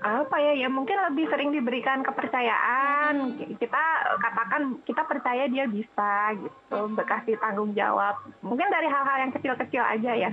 Apa 0.07 0.37
ya 0.39 0.53
ya 0.55 0.69
mungkin 0.71 0.95
lebih 1.11 1.27
sering 1.29 1.51
diberikan 1.51 2.07
kepercayaan. 2.07 3.35
Kita 3.59 3.85
katakan 4.23 4.79
kita 4.87 5.03
percaya 5.05 5.51
dia 5.51 5.67
bisa 5.67 6.37
gitu 6.39 6.79
berkasih 6.95 7.35
tanggung 7.43 7.75
jawab. 7.75 8.15
Mungkin 8.41 8.71
dari 8.71 8.87
hal-hal 8.87 9.27
yang 9.27 9.33
kecil-kecil 9.35 9.83
aja 9.83 10.13
ya. 10.15 10.31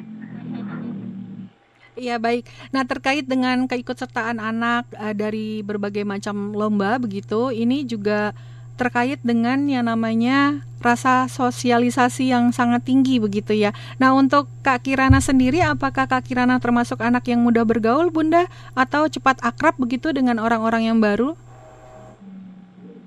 Iya 1.93 2.17
baik. 2.17 2.49
Nah 2.73 2.83
terkait 2.89 3.25
dengan 3.29 3.69
keikutsertaan 3.69 4.41
anak 4.41 4.89
uh, 4.97 5.13
dari 5.13 5.61
berbagai 5.61 6.01
macam 6.01 6.49
lomba 6.53 6.97
begitu, 6.97 7.53
ini 7.53 7.85
juga 7.85 8.33
terkait 8.73 9.21
dengan 9.21 9.61
yang 9.69 9.85
namanya 9.85 10.65
rasa 10.83 11.31
sosialisasi 11.31 12.35
yang 12.35 12.51
sangat 12.51 12.83
tinggi 12.83 13.17
begitu 13.17 13.55
ya. 13.55 13.71
Nah 13.97 14.11
untuk 14.11 14.51
Kak 14.61 14.83
Kirana 14.83 15.23
sendiri, 15.23 15.63
apakah 15.63 16.05
Kak 16.05 16.27
Kirana 16.27 16.59
termasuk 16.59 16.99
anak 16.99 17.23
yang 17.31 17.39
mudah 17.39 17.63
bergaul 17.63 18.11
Bunda 18.11 18.51
atau 18.75 19.07
cepat 19.07 19.39
akrab 19.39 19.79
begitu 19.79 20.11
dengan 20.11 20.43
orang-orang 20.43 20.91
yang 20.91 20.99
baru? 20.99 21.39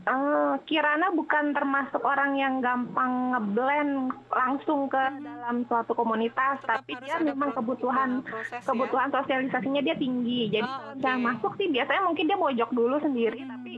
Uh, 0.07 0.55
Kirana 0.71 1.11
bukan 1.11 1.51
termasuk 1.51 1.99
orang 2.07 2.39
yang 2.39 2.63
gampang 2.63 3.35
ngeblend 3.35 4.15
langsung 4.31 4.87
ke 4.87 5.03
hmm. 5.03 5.19
dalam 5.19 5.57
suatu 5.67 5.99
komunitas, 5.99 6.63
Tetap 6.63 6.87
tapi 6.87 6.95
dia 7.03 7.19
memang 7.19 7.51
kebutuhan 7.51 8.23
proses, 8.23 8.63
kebutuhan 8.63 9.11
ya? 9.11 9.15
sosialisasinya 9.19 9.83
dia 9.83 9.99
tinggi. 9.99 10.47
Jadi 10.55 10.63
oh, 10.63 10.95
okay. 10.95 11.03
kalau 11.03 11.19
masuk 11.27 11.53
sih 11.59 11.67
biasanya 11.75 12.07
mungkin 12.07 12.25
dia 12.31 12.39
mojok 12.39 12.71
dulu 12.71 12.97
sendiri, 13.03 13.41
hmm. 13.43 13.51
tapi 13.51 13.73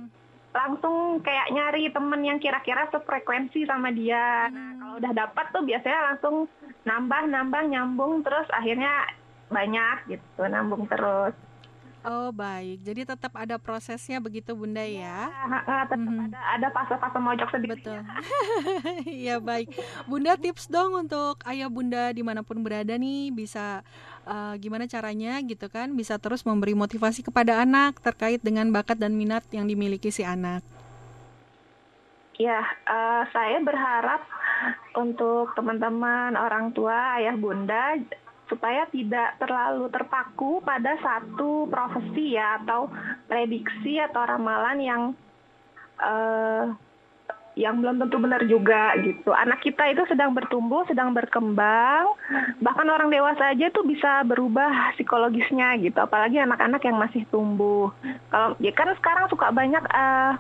langsung 0.59 1.23
kayak 1.23 1.55
nyari 1.55 1.87
temen 1.95 2.21
yang 2.27 2.39
kira-kira 2.43 2.91
sefrekuensi 2.91 3.63
sama 3.63 3.95
dia. 3.95 4.51
Nah, 4.51 4.75
kalau 4.83 4.95
udah 4.99 5.13
dapat 5.15 5.47
tuh 5.55 5.63
biasanya 5.63 6.01
langsung 6.11 6.37
nambah 6.83 7.23
nambah 7.31 7.63
nyambung 7.71 8.27
terus 8.27 8.51
akhirnya 8.51 9.07
banyak 9.49 10.19
gitu, 10.19 10.43
nambung 10.51 10.91
terus. 10.91 11.35
Oh 12.07 12.31
baik, 12.31 12.87
jadi 12.87 13.03
tetap 13.03 13.35
ada 13.35 13.59
prosesnya 13.59 14.23
begitu 14.23 14.55
bunda 14.55 14.81
ya? 14.81 15.27
Ya, 15.27 15.83
tetap 15.83 15.99
mm-hmm. 15.99 16.31
ada 16.31 16.41
ada 16.55 16.69
fase-fase 16.71 17.19
mojok 17.19 17.49
sendiri. 17.51 17.75
Betul. 17.75 18.01
Iya 19.27 19.43
baik, 19.43 19.75
bunda 20.07 20.39
tips 20.39 20.71
dong 20.71 20.95
untuk 20.95 21.43
ayah 21.51 21.67
bunda 21.67 22.15
di 22.15 22.23
mana 22.23 22.47
pun 22.47 22.63
berada 22.63 22.95
nih 22.95 23.35
bisa 23.35 23.83
uh, 24.29 24.55
gimana 24.61 24.85
caranya 24.85 25.41
gitu 25.41 25.73
kan 25.73 25.97
bisa 25.97 26.21
terus 26.21 26.45
memberi 26.45 26.77
motivasi 26.77 27.25
kepada 27.25 27.65
anak 27.65 27.97
terkait 28.05 28.45
dengan 28.45 28.69
bakat 28.69 29.01
dan 29.01 29.17
minat 29.17 29.43
yang 29.49 29.65
dimiliki 29.65 30.13
si 30.13 30.23
anak. 30.23 30.61
Ya, 32.39 32.63
uh, 32.87 33.27
saya 33.35 33.59
berharap 33.59 34.23
untuk 34.95 35.51
teman-teman 35.59 36.39
orang 36.39 36.71
tua, 36.71 37.19
ayah 37.19 37.35
bunda 37.35 37.99
supaya 38.47 38.87
tidak 38.95 39.37
terlalu 39.43 39.91
terpaku 39.93 40.63
pada 40.65 40.97
satu 41.03 41.69
profesi 41.69 42.39
ya 42.39 42.63
atau 42.63 42.89
prediksi 43.29 44.01
atau 44.01 44.23
ramalan 44.25 44.79
yang 44.81 45.03
uh, 46.01 46.73
yang 47.59 47.83
belum 47.83 47.99
tentu 47.99 48.23
benar 48.23 48.47
juga 48.47 48.95
gitu. 49.03 49.35
Anak 49.35 49.59
kita 49.67 49.91
itu 49.91 50.07
sedang 50.07 50.31
bertumbuh, 50.31 50.87
sedang 50.87 51.11
berkembang, 51.11 52.07
bahkan 52.63 52.87
orang 52.87 53.11
dewasa 53.11 53.51
aja 53.51 53.67
tuh 53.75 53.83
bisa 53.83 54.23
berubah 54.23 54.95
psikologisnya 54.95 55.75
gitu, 55.83 55.99
apalagi 55.99 56.39
anak-anak 56.39 56.79
yang 56.87 56.97
masih 57.03 57.27
tumbuh. 57.35 57.91
Kalau 58.31 58.55
ya 58.63 58.71
kan 58.71 58.95
sekarang 58.95 59.27
suka 59.27 59.51
banyak 59.51 59.83
uh, 59.91 60.39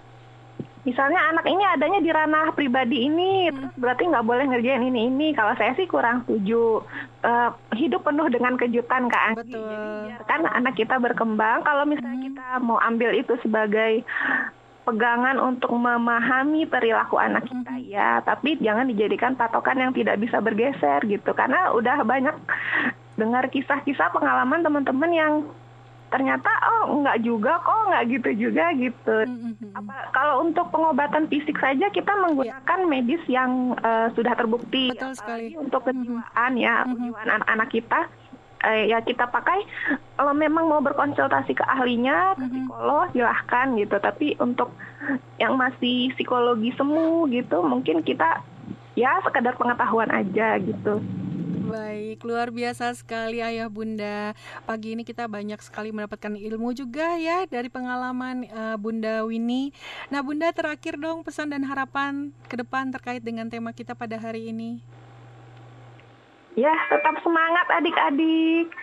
misalnya 0.88 1.20
anak 1.28 1.44
ini 1.44 1.64
adanya 1.68 2.00
di 2.00 2.08
ranah 2.08 2.48
pribadi 2.56 3.04
ini 3.04 3.52
terus 3.52 3.72
berarti 3.76 4.08
nggak 4.08 4.24
boleh 4.24 4.44
ngerjain 4.48 4.88
ini 4.88 5.12
ini 5.12 5.28
kalau 5.36 5.52
saya 5.60 5.76
sih 5.76 5.84
kurang 5.84 6.24
setuju 6.24 6.80
uh, 7.28 7.52
hidup 7.76 8.08
penuh 8.08 8.24
dengan 8.32 8.56
kejutan 8.56 9.12
kak 9.12 9.24
Anggi 9.34 9.52
Betul. 9.52 9.68
jadi 9.68 9.76
biarkan 10.08 10.40
anak 10.48 10.74
kita 10.80 10.96
berkembang 10.96 11.60
kalau 11.66 11.84
misalnya 11.84 12.16
hmm. 12.16 12.26
kita 12.32 12.46
mau 12.64 12.80
ambil 12.80 13.12
itu 13.12 13.36
sebagai 13.44 14.06
pegangan 14.88 15.36
untuk 15.36 15.68
memahami 15.76 16.64
perilaku 16.64 17.20
anak 17.20 17.44
kita 17.44 17.76
hmm. 17.76 17.84
ya 17.92 18.24
tapi 18.24 18.56
jangan 18.56 18.88
dijadikan 18.88 19.36
patokan 19.36 19.76
yang 19.76 19.92
tidak 19.92 20.16
bisa 20.16 20.40
bergeser 20.40 21.04
gitu 21.04 21.36
karena 21.36 21.76
udah 21.76 22.00
banyak 22.08 22.32
dengar 23.20 23.44
kisah-kisah 23.52 24.08
pengalaman 24.16 24.64
teman-teman 24.64 25.12
yang 25.12 25.34
ternyata 26.08 26.48
oh 26.64 27.04
nggak 27.04 27.20
juga 27.20 27.60
kok 27.60 27.80
nggak 27.92 28.04
gitu 28.16 28.48
juga 28.48 28.72
gitu. 28.80 29.16
Mm-hmm. 29.28 29.76
Apa 29.76 29.94
kalau 30.16 30.40
untuk 30.44 30.72
pengobatan 30.72 31.28
fisik 31.28 31.56
saja 31.60 31.92
kita 31.92 32.08
menggunakan 32.24 32.80
yeah. 32.80 32.88
medis 32.88 33.22
yang 33.28 33.76
uh, 33.84 34.08
sudah 34.16 34.32
terbukti 34.32 34.92
Betul 34.92 35.12
sekali. 35.12 35.52
untuk 35.60 35.84
kejiwaan 35.84 36.52
mm-hmm. 36.56 36.64
ya 36.64 36.74
mm-hmm. 36.80 36.92
kejiwaan 36.96 37.28
anak-anak 37.40 37.68
kita 37.68 38.00
uh, 38.64 38.84
ya 38.86 38.98
kita 39.02 39.30
pakai 39.30 39.62
kalau 40.18 40.34
memang 40.34 40.66
mau 40.66 40.82
berkonsultasi 40.82 41.54
ke 41.54 41.64
ahlinya 41.64 42.34
ke 42.34 42.46
psikolog 42.46 43.06
silahkan 43.14 43.66
gitu 43.78 43.96
tapi 44.02 44.26
untuk 44.42 44.70
yang 45.38 45.54
masih 45.54 46.10
psikologi 46.14 46.74
semu 46.74 47.26
gitu 47.30 47.62
mungkin 47.62 48.02
kita 48.02 48.42
ya 48.98 49.22
sekedar 49.22 49.54
pengetahuan 49.54 50.10
aja 50.10 50.58
gitu. 50.58 50.98
Baik, 51.68 52.24
luar 52.24 52.48
biasa 52.48 52.96
sekali 52.96 53.44
Ayah 53.44 53.68
Bunda. 53.68 54.32
Pagi 54.64 54.96
ini 54.96 55.04
kita 55.04 55.28
banyak 55.28 55.60
sekali 55.60 55.92
mendapatkan 55.92 56.32
ilmu 56.32 56.72
juga 56.72 57.20
ya 57.20 57.44
dari 57.44 57.68
pengalaman 57.68 58.48
uh, 58.48 58.76
Bunda 58.80 59.20
Winnie. 59.28 59.76
Nah, 60.08 60.24
Bunda 60.24 60.48
terakhir 60.48 60.96
dong 60.96 61.20
pesan 61.20 61.52
dan 61.52 61.68
harapan 61.68 62.32
ke 62.48 62.56
depan 62.56 62.88
terkait 62.88 63.20
dengan 63.20 63.52
tema 63.52 63.76
kita 63.76 63.92
pada 63.92 64.16
hari 64.16 64.48
ini. 64.48 64.80
Ya, 66.58 66.74
tetap 66.90 67.22
semangat 67.22 67.70
adik-adik 67.70 68.74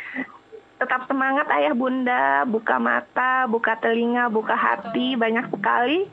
tetap 0.75 1.07
semangat 1.07 1.47
ayah 1.55 1.71
bunda, 1.71 2.43
buka 2.43 2.75
mata, 2.75 3.47
buka 3.47 3.79
telinga, 3.79 4.27
buka 4.27 4.59
hati, 4.59 5.15
banyak 5.15 5.47
sekali 5.47 6.03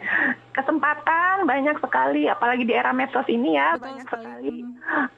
kesempatan, 0.55 1.49
banyak 1.49 1.83
sekali, 1.83 2.31
apalagi 2.31 2.63
di 2.63 2.77
era 2.77 2.95
medsos 2.95 3.27
ini 3.27 3.59
ya, 3.59 3.75
Betul 3.75 3.83
banyak 3.83 4.07
sekali. 4.07 4.57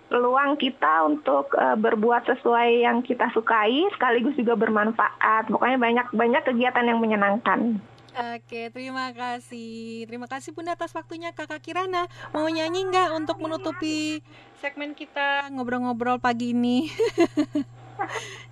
peluang 0.08 0.52
kita 0.56 0.94
untuk 1.04 1.52
uh, 1.58 1.76
berbuat 1.76 2.24
sesuai 2.24 2.88
yang 2.88 3.04
kita 3.04 3.28
sukai, 3.36 3.84
sekaligus 3.92 4.38
juga 4.38 4.56
bermanfaat. 4.56 5.52
Pokoknya 5.52 5.76
banyak 5.76 6.06
banyak 6.14 6.42
kegiatan 6.48 6.88
yang 6.88 7.02
menyenangkan. 7.02 7.82
Oke, 8.14 8.70
terima 8.70 9.10
kasih. 9.10 10.06
Terima 10.06 10.30
kasih 10.30 10.54
Bunda 10.54 10.78
atas 10.78 10.94
waktunya 10.94 11.34
Kakak 11.34 11.58
Kirana. 11.58 12.06
Mau 12.30 12.46
nyanyi 12.46 12.86
nggak 12.86 13.10
untuk 13.18 13.42
menutupi 13.42 14.22
segmen 14.62 14.94
kita 14.94 15.50
ngobrol-ngobrol 15.50 16.22
pagi 16.22 16.54
ini? 16.54 16.86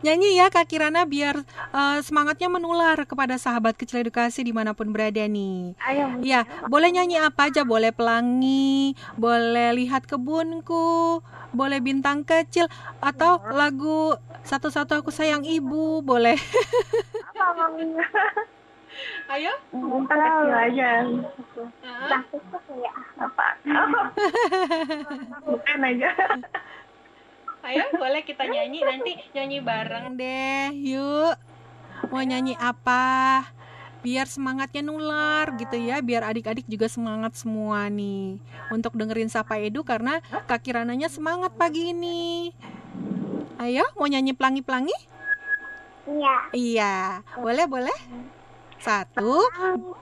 Nyanyi 0.02 0.38
ya 0.38 0.50
Kak 0.50 0.66
Kirana 0.66 1.06
biar 1.06 1.46
uh, 1.70 1.98
semangatnya 2.02 2.50
menular 2.50 3.06
kepada 3.06 3.38
sahabat 3.38 3.78
kecil 3.78 4.02
edukasi 4.02 4.42
di 4.42 4.50
mana 4.50 4.74
pun 4.74 4.90
berada 4.90 5.22
nih. 5.22 5.78
Ayo. 5.78 6.18
Ya, 6.26 6.42
boleh 6.66 6.90
nyanyi 6.90 7.22
apa 7.22 7.46
aja, 7.46 7.62
boleh 7.62 7.94
pelangi, 7.94 8.98
boleh 9.14 9.78
lihat 9.78 10.10
kebunku, 10.10 11.22
boleh 11.54 11.78
bintang 11.78 12.26
kecil, 12.26 12.66
atau 12.98 13.38
lagu 13.54 14.18
satu-satu 14.42 14.98
aku 14.98 15.14
sayang 15.14 15.46
ibu, 15.46 16.02
boleh. 16.02 16.34
Ayo. 19.32 19.52
Bintang 19.72 20.20
kecil 20.20 20.52
aja. 20.52 20.90
Takut 22.10 22.42
tuh 22.52 22.60
kayak 22.68 22.94
Apa? 23.22 23.46
Bukan 25.46 25.78
aja. 25.86 26.10
Ayo, 27.62 27.84
boleh 27.94 28.26
kita 28.26 28.42
nyanyi 28.42 28.82
nanti 28.82 29.12
nyanyi 29.32 29.58
bareng 29.62 30.18
deh. 30.18 30.74
Yuk. 30.74 31.36
Mau 32.10 32.20
nyanyi 32.20 32.58
apa? 32.58 33.46
Biar 34.02 34.26
semangatnya 34.26 34.82
nular 34.82 35.54
gitu 35.54 35.78
ya, 35.78 36.02
biar 36.02 36.26
adik-adik 36.26 36.66
juga 36.66 36.90
semangat 36.90 37.38
semua 37.38 37.86
nih 37.86 38.42
untuk 38.74 38.98
dengerin 38.98 39.30
Sapa 39.30 39.62
Edu 39.62 39.86
karena 39.86 40.18
Kak 40.50 40.66
Kirananya 40.66 41.06
semangat 41.06 41.54
pagi 41.54 41.94
ini. 41.94 42.50
Ayo, 43.62 43.86
mau 43.94 44.10
nyanyi 44.10 44.34
pelangi-pelangi? 44.34 44.96
Iya. 46.10 46.36
Iya, 46.50 46.94
boleh 47.38 47.64
boleh. 47.70 47.98
Satu, 48.82 49.46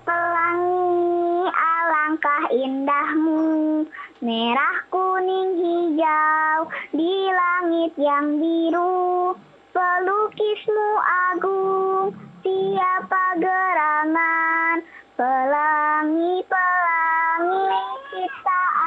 Pelangi 0.09 1.45
alangkah 1.53 2.49
indahmu. 2.49 3.85
Merah 4.25 4.77
kuning 4.89 5.53
hijau. 5.61 6.65
Di 6.97 7.29
langit 7.29 7.93
yang 8.01 8.41
biru 8.41 9.37
Pelukismu 9.77 10.91
agung. 11.37 12.17
Siapa 12.41 13.37
gerangan? 13.37 14.81
Pelangi, 15.13 16.41
pelangi 16.49 18.00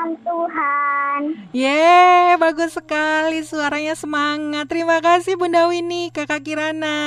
Tuhan 0.04 1.22
Yeay, 1.54 2.36
bagus 2.42 2.74
sekali 2.74 3.46
suaranya 3.46 3.94
semangat. 3.94 4.66
Terima 4.66 4.98
kasih 5.00 5.38
Bunda 5.38 5.70
Winnie, 5.70 6.10
Kakak 6.10 6.42
Kirana. 6.42 6.98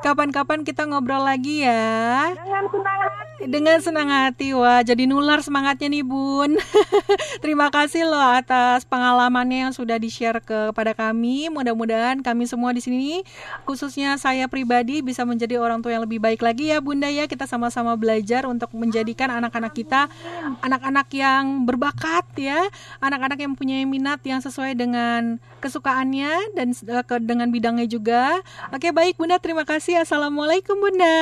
Kapan-kapan 0.00 0.64
kita 0.64 0.88
ngobrol 0.88 1.20
lagi 1.20 1.62
ya. 1.62 2.32
Dengan 2.32 2.64
senang 2.72 2.98
hati. 3.04 3.22
Dengan 3.44 3.78
senang 3.84 4.08
hati, 4.08 4.48
wah 4.56 4.80
jadi 4.80 5.04
nular 5.04 5.44
semangatnya 5.44 5.92
nih 5.92 6.00
Bun. 6.00 6.56
Terima 7.44 7.68
kasih 7.68 8.08
loh 8.08 8.32
atas 8.32 8.88
pengalamannya 8.88 9.68
yang 9.68 9.72
sudah 9.76 10.00
di-share 10.00 10.40
kepada 10.40 10.96
kami. 10.96 11.52
Mudah-mudahan 11.52 12.24
kami 12.24 12.48
semua 12.48 12.72
di 12.72 12.80
sini, 12.80 13.20
khususnya 13.68 14.16
saya 14.16 14.48
pribadi 14.48 15.04
bisa 15.04 15.28
menjadi 15.28 15.60
orang 15.60 15.84
tua 15.84 15.92
yang 15.92 16.08
lebih 16.08 16.24
baik 16.24 16.40
lagi 16.40 16.72
ya 16.72 16.80
Bunda 16.80 17.12
ya. 17.12 17.28
Kita 17.28 17.44
sama-sama 17.44 17.92
belajar 18.00 18.48
untuk 18.48 18.72
menjadikan 18.72 19.28
anak-anak 19.28 19.76
kita 19.76 20.08
anak-anak 20.64 21.12
yang 21.12 21.68
berbakat 21.84 22.24
ya, 22.40 22.64
anak-anak 23.04 23.36
yang 23.44 23.52
punya 23.52 23.84
minat 23.84 24.24
yang 24.24 24.40
sesuai 24.40 24.72
dengan 24.72 25.36
kesukaannya 25.60 26.56
dan 26.56 26.72
eh, 26.72 27.20
dengan 27.20 27.52
bidangnya 27.52 27.84
juga. 27.84 28.40
Oke 28.72 28.88
baik 28.88 29.20
Bunda, 29.20 29.36
terima 29.36 29.68
kasih. 29.68 30.00
Assalamualaikum 30.00 30.80
Bunda. 30.80 31.20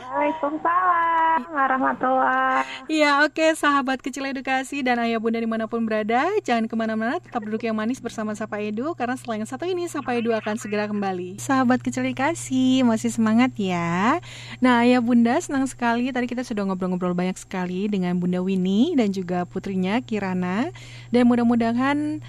Waalaikumsalam 0.00 1.19
warahmatullahi 1.48 2.66
Iya 2.90 3.24
oke 3.24 3.56
sahabat 3.56 4.04
kecil 4.04 4.28
edukasi 4.28 4.84
dan 4.84 5.00
ayah 5.00 5.16
bunda 5.16 5.40
di 5.40 5.48
mana 5.48 5.64
pun 5.64 5.86
berada 5.88 6.28
Jangan 6.44 6.68
ke 6.68 6.74
mana-mana 6.76 7.16
tetap 7.22 7.40
duduk 7.46 7.64
yang 7.64 7.72
manis 7.72 8.02
bersama 8.02 8.36
Sapa 8.36 8.60
Edu 8.60 8.92
Karena 8.92 9.16
setelah 9.16 9.40
yang 9.40 9.48
satu 9.48 9.64
ini 9.64 9.88
Sapa 9.88 10.12
Edu 10.18 10.34
akan 10.36 10.60
segera 10.60 10.90
kembali. 10.90 11.40
Sahabat 11.40 11.80
kecil 11.80 12.04
edukasi 12.04 12.84
masih 12.84 13.08
semangat 13.08 13.54
ya? 13.56 14.20
Nah 14.60 14.84
ayah 14.84 15.00
bunda 15.00 15.38
senang 15.40 15.64
sekali 15.64 16.12
Tadi 16.12 16.26
kita 16.28 16.44
sudah 16.44 16.68
ngobrol-ngobrol 16.68 17.16
banyak 17.16 17.38
sekali 17.40 17.88
dengan 17.88 18.20
Bunda 18.20 18.44
Winnie 18.44 18.92
Dan 18.98 19.14
juga 19.14 19.48
putrinya 19.48 20.02
Kirana. 20.04 20.68
Dan 21.08 21.30
mudah-mudahan 21.30 22.20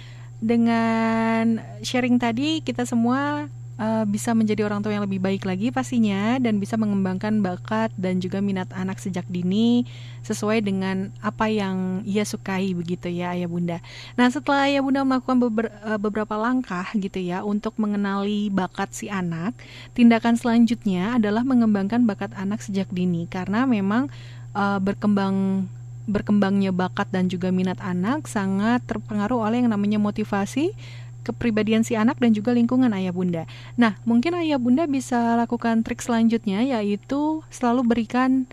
dengan 0.42 1.62
sharing 1.86 2.18
tadi 2.18 2.58
kita 2.66 2.82
semua 2.82 3.46
uh, 3.82 4.04
bisa 4.06 4.30
menjadi 4.32 4.62
orang 4.62 4.80
tua 4.80 4.94
yang 4.94 5.02
lebih 5.02 5.18
baik 5.18 5.42
lagi 5.42 5.74
pastinya 5.74 6.38
dan 6.38 6.62
bisa 6.62 6.78
mengembangkan 6.78 7.42
bakat 7.42 7.90
dan 7.98 8.22
juga 8.22 8.38
minat 8.38 8.70
anak 8.70 9.02
sejak 9.02 9.26
dini 9.26 9.82
sesuai 10.22 10.62
dengan 10.62 11.10
apa 11.18 11.50
yang 11.50 12.06
ia 12.06 12.22
sukai 12.22 12.70
begitu 12.78 13.10
ya 13.10 13.34
ayah 13.34 13.50
bunda. 13.50 13.78
Nah 14.14 14.30
setelah 14.30 14.70
ayah 14.70 14.86
bunda 14.86 15.02
melakukan 15.02 15.38
beber- 15.42 15.74
uh, 15.82 15.98
beberapa 15.98 16.38
langkah 16.38 16.86
gitu 16.94 17.18
ya 17.18 17.42
untuk 17.42 17.74
mengenali 17.82 18.46
bakat 18.54 18.94
si 18.94 19.10
anak, 19.10 19.58
tindakan 19.98 20.38
selanjutnya 20.38 21.18
adalah 21.18 21.42
mengembangkan 21.42 22.06
bakat 22.06 22.30
anak 22.38 22.62
sejak 22.62 22.86
dini 22.94 23.26
karena 23.26 23.66
memang 23.66 24.06
uh, 24.54 24.78
berkembang 24.78 25.66
berkembangnya 26.02 26.74
bakat 26.74 27.06
dan 27.14 27.30
juga 27.30 27.54
minat 27.54 27.78
anak 27.78 28.26
sangat 28.26 28.82
terpengaruh 28.90 29.38
oleh 29.38 29.62
yang 29.62 29.70
namanya 29.70 30.02
motivasi 30.02 30.74
kepribadian 31.22 31.86
si 31.86 31.94
anak 31.94 32.18
dan 32.18 32.34
juga 32.34 32.50
lingkungan 32.54 32.90
ayah 32.94 33.14
bunda. 33.14 33.46
Nah, 33.78 33.98
mungkin 34.02 34.34
ayah 34.38 34.58
bunda 34.58 34.86
bisa 34.90 35.38
lakukan 35.38 35.86
trik 35.86 36.02
selanjutnya 36.02 36.62
yaitu 36.62 37.40
selalu 37.48 37.82
berikan 37.86 38.46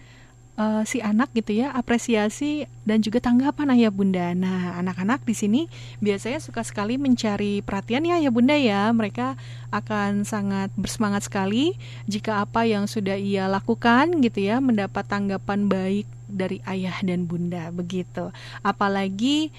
uh, 0.59 0.83
si 0.83 0.99
anak 0.99 1.31
gitu 1.31 1.63
ya 1.63 1.71
apresiasi 1.71 2.67
dan 2.83 2.99
juga 2.99 3.23
tanggapan 3.23 3.71
ayah 3.79 3.89
bunda. 3.89 4.35
Nah, 4.35 4.75
anak-anak 4.83 5.23
di 5.23 5.33
sini 5.33 5.61
biasanya 6.03 6.43
suka 6.43 6.61
sekali 6.67 6.99
mencari 6.99 7.63
perhatian 7.63 8.03
ya 8.03 8.19
ayah 8.19 8.33
bunda 8.33 8.59
ya. 8.59 8.91
Mereka 8.91 9.39
akan 9.71 10.27
sangat 10.27 10.69
bersemangat 10.75 11.25
sekali 11.31 11.79
jika 12.05 12.43
apa 12.43 12.67
yang 12.67 12.85
sudah 12.85 13.15
ia 13.15 13.47
lakukan 13.47 14.19
gitu 14.19 14.43
ya 14.43 14.59
mendapat 14.59 15.07
tanggapan 15.07 15.71
baik 15.71 16.05
dari 16.29 16.61
ayah 16.67 16.99
dan 17.01 17.25
bunda 17.25 17.71
begitu. 17.73 18.29
Apalagi 18.61 19.49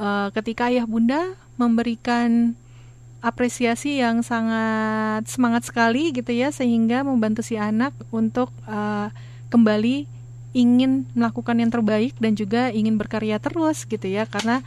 uh, 0.00 0.32
ketika 0.32 0.72
ayah 0.72 0.88
bunda 0.88 1.36
memberikan 1.60 2.56
apresiasi 3.20 4.00
yang 4.00 4.24
sangat 4.24 5.28
semangat 5.28 5.68
sekali 5.68 6.08
gitu 6.16 6.32
ya 6.32 6.48
sehingga 6.48 7.04
membantu 7.04 7.44
si 7.44 7.60
anak 7.60 7.92
untuk 8.08 8.48
uh, 8.64 9.12
kembali 9.52 10.08
ingin 10.56 11.06
melakukan 11.12 11.60
yang 11.60 11.70
terbaik 11.70 12.16
dan 12.16 12.32
juga 12.34 12.72
ingin 12.72 12.96
berkarya 12.96 13.36
terus 13.38 13.84
gitu 13.84 14.08
ya 14.08 14.24
karena 14.24 14.64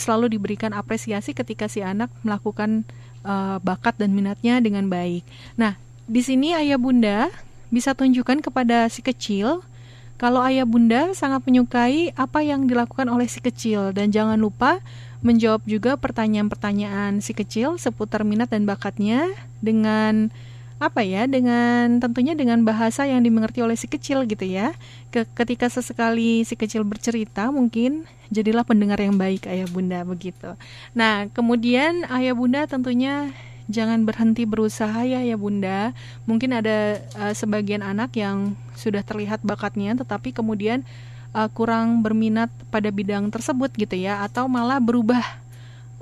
selalu 0.00 0.32
diberikan 0.32 0.72
apresiasi 0.72 1.36
ketika 1.36 1.68
si 1.68 1.84
anak 1.84 2.08
melakukan 2.24 2.88
uh, 3.22 3.60
bakat 3.60 4.00
dan 4.00 4.16
minatnya 4.16 4.58
dengan 4.64 4.88
baik. 4.88 5.22
Nah, 5.60 5.76
di 6.08 6.24
sini 6.24 6.56
ayah 6.56 6.80
bunda 6.80 7.28
bisa 7.68 7.92
tunjukkan 7.94 8.42
kepada 8.42 8.88
si 8.88 9.04
kecil 9.04 9.62
kalau 10.20 10.44
ayah 10.44 10.68
bunda 10.68 11.16
sangat 11.16 11.40
menyukai 11.48 12.12
apa 12.12 12.44
yang 12.44 12.68
dilakukan 12.68 13.08
oleh 13.08 13.24
si 13.24 13.40
kecil. 13.40 13.96
Dan 13.96 14.12
jangan 14.12 14.36
lupa 14.36 14.84
menjawab 15.24 15.64
juga 15.64 15.96
pertanyaan-pertanyaan 15.96 17.24
si 17.24 17.32
kecil 17.32 17.80
seputar 17.80 18.20
minat 18.28 18.52
dan 18.52 18.68
bakatnya 18.68 19.32
dengan 19.64 20.28
apa 20.80 21.04
ya 21.04 21.28
dengan 21.28 22.00
tentunya 22.00 22.32
dengan 22.32 22.64
bahasa 22.64 23.04
yang 23.04 23.20
dimengerti 23.20 23.64
oleh 23.64 23.80
si 23.80 23.88
kecil 23.88 24.28
gitu 24.28 24.44
ya. 24.44 24.76
Ke, 25.08 25.24
ketika 25.24 25.72
sesekali 25.72 26.44
si 26.44 26.52
kecil 26.52 26.84
bercerita 26.84 27.48
mungkin 27.48 28.04
jadilah 28.28 28.68
pendengar 28.68 29.00
yang 29.00 29.16
baik 29.16 29.48
ayah 29.48 29.68
bunda 29.72 30.04
begitu. 30.04 30.52
Nah 30.92 31.32
kemudian 31.32 32.04
ayah 32.12 32.36
bunda 32.36 32.68
tentunya 32.68 33.32
jangan 33.70 34.02
berhenti 34.02 34.44
berusaha 34.44 35.06
ya 35.06 35.22
ya 35.22 35.38
bunda. 35.38 35.94
Mungkin 36.26 36.50
ada 36.58 36.98
uh, 37.16 37.32
sebagian 37.32 37.80
anak 37.80 38.12
yang 38.18 38.58
sudah 38.74 39.00
terlihat 39.06 39.40
bakatnya 39.46 39.94
tetapi 39.94 40.34
kemudian 40.34 40.82
uh, 41.32 41.48
kurang 41.50 42.02
berminat 42.02 42.50
pada 42.68 42.90
bidang 42.90 43.30
tersebut 43.30 43.70
gitu 43.78 43.96
ya 43.96 44.26
atau 44.26 44.50
malah 44.50 44.82
berubah 44.82 45.22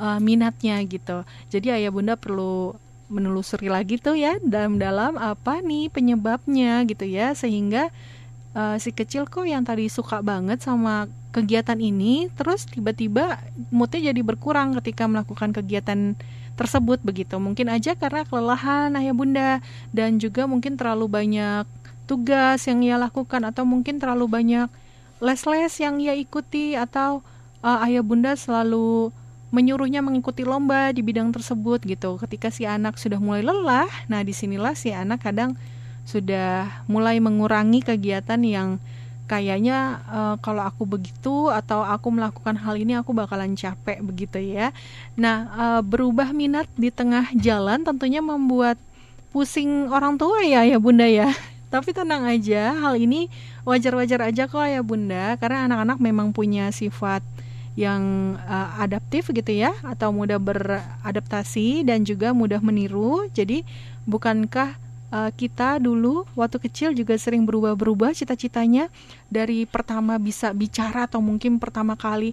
uh, 0.00 0.18
minatnya 0.18 0.81
gitu. 0.88 1.22
Jadi 1.52 1.70
ayah 1.70 1.92
bunda 1.92 2.16
perlu 2.16 2.74
menelusuri 3.09 3.72
lagi 3.72 3.96
tuh 3.96 4.16
ya 4.20 4.37
dalam-dalam 4.44 5.16
apa 5.16 5.64
nih 5.64 5.88
penyebabnya 5.88 6.85
gitu 6.85 7.09
ya 7.09 7.33
sehingga 7.33 7.88
uh, 8.52 8.76
si 8.76 8.92
kecil 8.92 9.24
kok 9.24 9.48
yang 9.48 9.64
tadi 9.64 9.88
suka 9.88 10.20
banget 10.20 10.61
sama 10.61 11.09
kegiatan 11.33 11.76
ini 11.81 12.28
terus 12.37 12.68
tiba-tiba 12.68 13.40
moodnya 13.72 14.12
jadi 14.12 14.20
berkurang 14.20 14.76
ketika 14.81 15.09
melakukan 15.09 15.57
kegiatan 15.57 16.16
tersebut 16.59 16.99
begitu 17.07 17.38
mungkin 17.38 17.71
aja 17.71 17.94
karena 17.94 18.27
kelelahan 18.27 18.90
ayah 18.99 19.14
bunda 19.14 19.51
dan 19.94 20.18
juga 20.18 20.51
mungkin 20.51 20.75
terlalu 20.75 21.07
banyak 21.07 21.64
tugas 22.11 22.66
yang 22.66 22.83
ia 22.83 22.99
lakukan 22.99 23.47
atau 23.47 23.62
mungkin 23.62 24.03
terlalu 24.03 24.27
banyak 24.27 24.66
les-les 25.23 25.75
yang 25.79 26.03
ia 26.03 26.18
ikuti 26.18 26.75
atau 26.75 27.23
uh, 27.62 27.87
ayah 27.87 28.03
bunda 28.03 28.35
selalu 28.35 29.14
menyuruhnya 29.49 30.05
mengikuti 30.05 30.44
lomba 30.44 30.92
di 30.92 31.01
bidang 31.01 31.33
tersebut 31.33 31.81
gitu. 31.88 32.21
Ketika 32.21 32.53
si 32.53 32.68
anak 32.68 33.01
sudah 33.01 33.16
mulai 33.16 33.40
lelah, 33.40 33.88
nah 34.07 34.21
di 34.21 34.37
sinilah 34.37 34.77
si 34.77 34.92
anak 34.92 35.25
kadang 35.25 35.57
sudah 36.05 36.85
mulai 36.88 37.21
mengurangi 37.21 37.85
kegiatan 37.85 38.40
yang 38.44 38.81
kayaknya 39.29 40.01
uh, 40.09 40.35
kalau 40.41 40.64
aku 40.64 40.88
begitu 40.88 41.53
atau 41.53 41.85
aku 41.85 42.09
melakukan 42.09 42.57
hal 42.57 42.81
ini 42.81 42.97
aku 42.97 43.13
bakalan 43.13 43.52
capek 43.52 44.00
begitu 44.00 44.40
ya. 44.40 44.73
Nah 45.21 45.37
uh, 45.52 45.81
berubah 45.85 46.33
minat 46.33 46.65
di 46.75 46.88
tengah 46.88 47.29
jalan 47.37 47.85
tentunya 47.85 48.25
membuat 48.25 48.81
pusing 49.29 49.92
orang 49.92 50.17
tua 50.17 50.40
ya 50.42 50.65
ya 50.65 50.81
bunda 50.81 51.05
ya. 51.05 51.29
Tapi 51.73 51.92
tenang 51.92 52.25
aja, 52.25 52.73
hal 52.73 52.96
ini 52.96 53.29
wajar-wajar 53.69 54.25
aja 54.25 54.48
kok 54.48 54.65
ya 54.65 54.81
bunda, 54.81 55.37
karena 55.37 55.69
anak-anak 55.69 56.00
memang 56.00 56.33
punya 56.33 56.73
sifat 56.73 57.21
yang 57.77 58.35
uh, 58.48 58.81
adaptif 58.83 59.29
gitu 59.31 59.52
ya 59.55 59.71
atau 59.87 60.11
mudah 60.11 60.40
beradaptasi 60.40 61.85
dan 61.85 62.09
juga 62.09 62.33
mudah 62.33 62.59
meniru. 62.65 63.29
Jadi 63.37 63.63
bukankah 64.09 64.81
uh, 65.13 65.31
kita 65.33 65.81
dulu 65.81 66.25
waktu 66.37 66.59
kecil 66.63 66.92
juga 66.96 67.17
sering 67.17 67.44
berubah-berubah 67.44 68.17
cita-citanya. 68.17 68.92
Dari 69.29 69.65
pertama 69.69 70.17
bisa 70.17 70.52
bicara 70.52 71.09
atau 71.09 71.21
mungkin 71.21 71.61
pertama 71.61 71.94
kali 71.94 72.33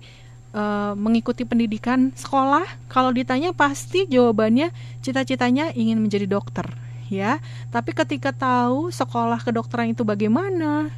uh, 0.55 0.93
mengikuti 0.95 1.43
pendidikan 1.43 2.15
sekolah 2.15 2.65
kalau 2.87 3.11
ditanya 3.11 3.51
pasti 3.51 4.07
jawabannya 4.07 4.71
cita-citanya 5.03 5.75
ingin 5.75 5.99
menjadi 5.99 6.27
dokter 6.27 6.65
ya. 7.11 7.43
Tapi 7.69 7.91
ketika 7.93 8.33
tahu 8.33 8.89
sekolah 8.89 9.41
kedokteran 9.43 9.93
itu 9.93 10.01
bagaimana 10.07 10.89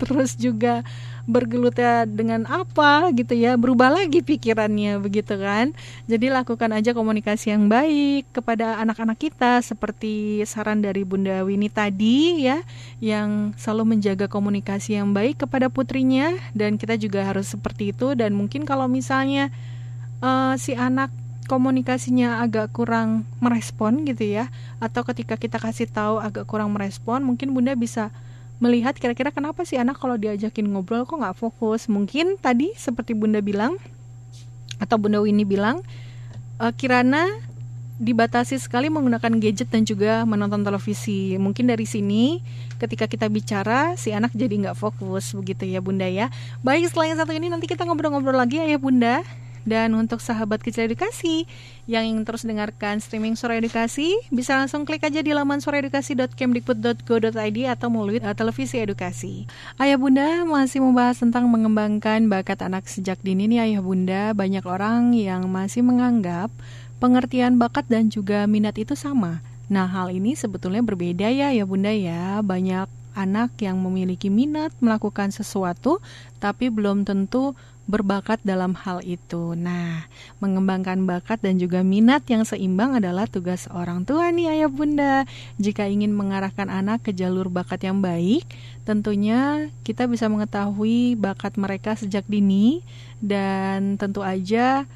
terus 0.00 0.36
juga 0.36 0.86
bergelutnya 1.22 2.02
dengan 2.02 2.42
apa 2.50 3.14
gitu 3.14 3.38
ya 3.38 3.54
berubah 3.54 3.94
lagi 3.94 4.20
pikirannya 4.26 4.98
begitu 4.98 5.38
kan? 5.38 5.70
Jadi 6.10 6.32
lakukan 6.34 6.70
aja 6.74 6.90
komunikasi 6.90 7.54
yang 7.54 7.70
baik 7.70 8.26
kepada 8.34 8.82
anak-anak 8.82 9.18
kita 9.18 9.62
seperti 9.62 10.42
saran 10.48 10.82
dari 10.82 11.06
Bunda 11.06 11.46
Winnie 11.46 11.70
tadi 11.70 12.42
ya 12.42 12.60
yang 12.98 13.54
selalu 13.54 13.96
menjaga 13.96 14.26
komunikasi 14.26 14.98
yang 14.98 15.14
baik 15.14 15.46
kepada 15.46 15.70
putrinya 15.70 16.34
dan 16.52 16.74
kita 16.74 16.98
juga 16.98 17.22
harus 17.22 17.50
seperti 17.50 17.94
itu. 17.94 18.18
Dan 18.18 18.34
mungkin 18.34 18.66
kalau 18.66 18.90
misalnya 18.90 19.54
uh, 20.18 20.58
si 20.58 20.74
anak 20.74 21.14
komunikasinya 21.46 22.40
agak 22.42 22.70
kurang 22.70 23.26
merespon 23.42 24.06
gitu 24.06 24.24
ya 24.24 24.48
atau 24.78 25.02
ketika 25.02 25.34
kita 25.34 25.58
kasih 25.58 25.90
tahu 25.90 26.22
agak 26.22 26.46
kurang 26.46 26.70
merespon 26.72 27.20
mungkin 27.26 27.50
bunda 27.50 27.74
bisa 27.74 28.14
melihat 28.58 28.94
kira-kira 28.98 29.30
kenapa 29.30 29.62
sih 29.62 29.78
anak 29.80 29.98
kalau 29.98 30.18
diajakin 30.20 30.68
ngobrol 30.70 31.06
kok 31.06 31.18
nggak 31.18 31.38
fokus 31.38 31.86
mungkin 31.86 32.38
tadi 32.38 32.74
seperti 32.74 33.16
bunda 33.16 33.42
bilang 33.42 33.78
atau 34.82 34.98
bunda 34.98 35.22
Winnie 35.22 35.46
bilang 35.46 35.82
uh, 36.58 36.72
Kirana 36.74 37.26
dibatasi 38.02 38.58
sekali 38.58 38.90
menggunakan 38.90 39.38
gadget 39.38 39.70
dan 39.70 39.86
juga 39.86 40.26
menonton 40.26 40.66
televisi. 40.66 41.38
Mungkin 41.38 41.70
dari 41.70 41.86
sini 41.86 42.42
ketika 42.82 43.06
kita 43.06 43.30
bicara 43.30 43.94
si 43.94 44.10
anak 44.10 44.34
jadi 44.34 44.50
nggak 44.58 44.76
fokus 44.78 45.30
begitu 45.38 45.70
ya 45.70 45.78
bunda 45.78 46.10
ya. 46.10 46.26
Baik 46.66 46.90
yang 46.90 47.14
satu 47.14 47.30
ini 47.30 47.46
nanti 47.46 47.70
kita 47.70 47.86
ngobrol-ngobrol 47.86 48.34
lagi 48.34 48.58
ya 48.58 48.78
bunda. 48.80 49.22
Dan 49.62 49.94
untuk 49.94 50.18
sahabat 50.18 50.62
kecil 50.62 50.90
edukasi 50.90 51.46
yang 51.86 52.06
ingin 52.06 52.24
terus 52.26 52.46
dengarkan 52.46 53.02
streaming 53.02 53.34
Suara 53.34 53.58
Edukasi, 53.58 54.14
bisa 54.30 54.54
langsung 54.54 54.86
klik 54.86 55.02
aja 55.02 55.18
di 55.18 55.34
laman 55.34 55.58
suaraedukasi.kemdikbud.go.id 55.58 57.58
atau 57.66 57.88
melalui 57.90 58.22
uh, 58.22 58.34
televisi 58.34 58.78
edukasi. 58.78 59.46
Ayah 59.78 59.98
Bunda 59.98 60.46
masih 60.46 60.82
membahas 60.82 61.18
tentang 61.18 61.50
mengembangkan 61.50 62.30
bakat 62.30 62.62
anak 62.62 62.86
sejak 62.86 63.18
dini 63.22 63.50
nih 63.50 63.60
Ayah 63.70 63.82
Bunda. 63.82 64.22
Banyak 64.34 64.66
orang 64.66 65.14
yang 65.14 65.50
masih 65.50 65.82
menganggap 65.82 66.50
pengertian 67.02 67.58
bakat 67.58 67.86
dan 67.90 68.10
juga 68.10 68.46
minat 68.46 68.78
itu 68.78 68.94
sama. 68.94 69.42
Nah, 69.66 69.90
hal 69.90 70.14
ini 70.14 70.38
sebetulnya 70.38 70.86
berbeda 70.86 71.26
ya 71.32 71.50
ya 71.50 71.64
Bunda 71.66 71.90
ya. 71.90 72.38
Banyak 72.46 73.01
anak 73.12 73.54
yang 73.60 73.80
memiliki 73.80 74.28
minat 74.32 74.72
melakukan 74.82 75.30
sesuatu 75.30 76.02
tapi 76.42 76.68
belum 76.68 77.04
tentu 77.06 77.54
berbakat 77.90 78.38
dalam 78.46 78.78
hal 78.78 79.02
itu. 79.02 79.58
Nah, 79.58 80.06
mengembangkan 80.38 81.02
bakat 81.02 81.42
dan 81.42 81.58
juga 81.58 81.82
minat 81.82 82.22
yang 82.30 82.46
seimbang 82.46 82.94
adalah 82.94 83.26
tugas 83.26 83.66
orang 83.74 84.06
tua 84.06 84.30
nih 84.30 84.54
ayah 84.54 84.70
bunda. 84.70 85.26
Jika 85.58 85.90
ingin 85.90 86.14
mengarahkan 86.14 86.70
anak 86.70 87.02
ke 87.02 87.10
jalur 87.10 87.50
bakat 87.50 87.82
yang 87.82 87.98
baik, 87.98 88.46
tentunya 88.86 89.68
kita 89.82 90.06
bisa 90.06 90.30
mengetahui 90.30 91.18
bakat 91.18 91.58
mereka 91.58 91.98
sejak 91.98 92.22
dini 92.30 92.86
dan 93.18 93.98
tentu 93.98 94.22
aja 94.22 94.86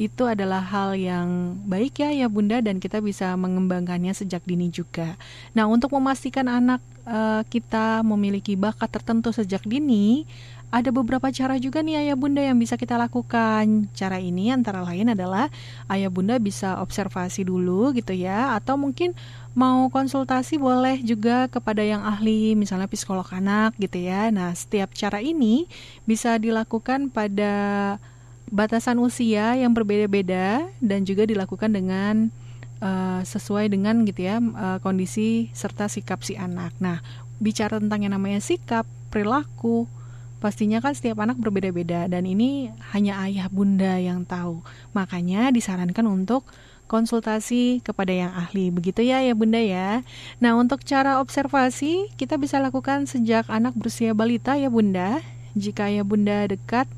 itu 0.00 0.24
adalah 0.24 0.64
hal 0.64 0.96
yang 0.96 1.60
baik 1.68 2.00
ya 2.00 2.10
ya 2.10 2.26
Bunda 2.26 2.64
dan 2.64 2.80
kita 2.80 3.04
bisa 3.04 3.36
mengembangkannya 3.36 4.16
sejak 4.16 4.40
dini 4.48 4.72
juga. 4.72 5.20
Nah, 5.52 5.68
untuk 5.68 5.92
memastikan 5.92 6.48
anak 6.48 6.80
uh, 7.06 7.42
kita 7.46 8.02
memiliki 8.06 8.54
bakat 8.54 8.90
tertentu 8.90 9.30
sejak 9.34 9.62
dini, 9.66 10.26
ada 10.72 10.88
beberapa 10.88 11.28
cara 11.28 11.60
juga 11.60 11.84
nih 11.84 12.00
ayah 12.00 12.16
bunda 12.16 12.40
yang 12.40 12.56
bisa 12.56 12.80
kita 12.80 12.96
lakukan. 12.96 13.92
Cara 13.92 14.16
ini 14.16 14.48
antara 14.48 14.80
lain 14.80 15.12
adalah 15.12 15.52
ayah 15.92 16.08
bunda 16.08 16.40
bisa 16.40 16.80
observasi 16.80 17.44
dulu 17.44 17.92
gitu 17.92 18.16
ya, 18.16 18.56
atau 18.56 18.80
mungkin 18.80 19.12
mau 19.52 19.92
konsultasi 19.92 20.56
boleh 20.56 21.04
juga 21.04 21.44
kepada 21.52 21.84
yang 21.84 22.00
ahli, 22.00 22.56
misalnya 22.56 22.88
psikolog 22.88 23.28
anak 23.28 23.76
gitu 23.76 24.00
ya. 24.00 24.32
Nah, 24.32 24.56
setiap 24.56 24.96
cara 24.96 25.20
ini 25.20 25.68
bisa 26.08 26.40
dilakukan 26.40 27.12
pada 27.12 27.52
batasan 28.48 29.00
usia 29.00 29.56
yang 29.60 29.76
berbeda-beda 29.76 30.68
dan 30.80 31.04
juga 31.04 31.28
dilakukan 31.28 31.72
dengan 31.72 32.32
uh, 32.82 33.22
sesuai 33.22 33.70
dengan 33.70 34.02
gitu 34.02 34.26
ya 34.26 34.42
uh, 34.42 34.82
kondisi 34.82 35.54
serta 35.54 35.86
sikap 35.86 36.26
si 36.26 36.34
anak. 36.34 36.74
Nah, 36.82 37.00
bicara 37.38 37.78
tentang 37.78 38.02
yang 38.02 38.18
namanya 38.18 38.42
sikap, 38.42 38.84
perilaku, 39.14 39.86
Pastinya 40.42 40.82
kan 40.82 40.90
setiap 40.90 41.22
anak 41.22 41.38
berbeda-beda 41.38 42.10
dan 42.10 42.26
ini 42.26 42.74
hanya 42.90 43.22
ayah 43.22 43.46
bunda 43.46 43.94
yang 44.02 44.26
tahu. 44.26 44.58
Makanya 44.90 45.54
disarankan 45.54 46.02
untuk 46.10 46.42
konsultasi 46.90 47.78
kepada 47.78 48.10
yang 48.10 48.34
ahli. 48.34 48.74
Begitu 48.74 49.06
ya 49.06 49.22
ya 49.22 49.38
Bunda 49.38 49.62
ya. 49.62 50.02
Nah, 50.42 50.58
untuk 50.58 50.82
cara 50.82 51.22
observasi 51.22 52.10
kita 52.18 52.42
bisa 52.42 52.58
lakukan 52.58 53.06
sejak 53.06 53.46
anak 53.48 53.78
berusia 53.78 54.18
balita 54.18 54.58
ya 54.58 54.66
Bunda. 54.66 55.22
Jika 55.54 55.86
ya 55.86 56.02
Bunda 56.02 56.50
dekat 56.50 56.90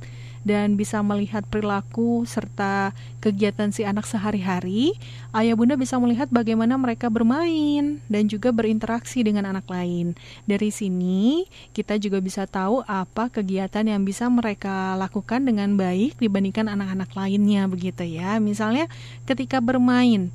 dan 0.45 0.77
bisa 0.77 1.01
melihat 1.01 1.43
perilaku 1.49 2.23
serta 2.29 2.93
kegiatan 3.19 3.73
si 3.73 3.83
anak 3.83 4.05
sehari-hari, 4.05 4.93
ayah 5.33 5.57
bunda 5.57 5.75
bisa 5.75 5.97
melihat 5.97 6.29
bagaimana 6.29 6.77
mereka 6.77 7.09
bermain 7.09 7.99
dan 8.07 8.25
juga 8.29 8.53
berinteraksi 8.53 9.25
dengan 9.25 9.49
anak 9.49 9.65
lain. 9.67 10.13
Dari 10.45 10.69
sini, 10.69 11.49
kita 11.73 11.97
juga 11.97 12.21
bisa 12.21 12.45
tahu 12.45 12.85
apa 12.85 13.33
kegiatan 13.33 13.89
yang 13.89 14.05
bisa 14.05 14.29
mereka 14.29 14.95
lakukan 15.01 15.43
dengan 15.49 15.75
baik 15.81 16.21
dibandingkan 16.21 16.69
anak-anak 16.69 17.11
lainnya 17.17 17.65
begitu 17.65 18.05
ya. 18.05 18.37
Misalnya 18.37 18.87
ketika 19.25 19.65
bermain, 19.65 20.29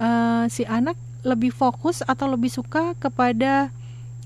uh, 0.00 0.48
si 0.48 0.64
anak 0.64 0.96
lebih 1.22 1.54
fokus 1.54 2.02
atau 2.02 2.26
lebih 2.26 2.50
suka 2.50 2.98
kepada 2.98 3.70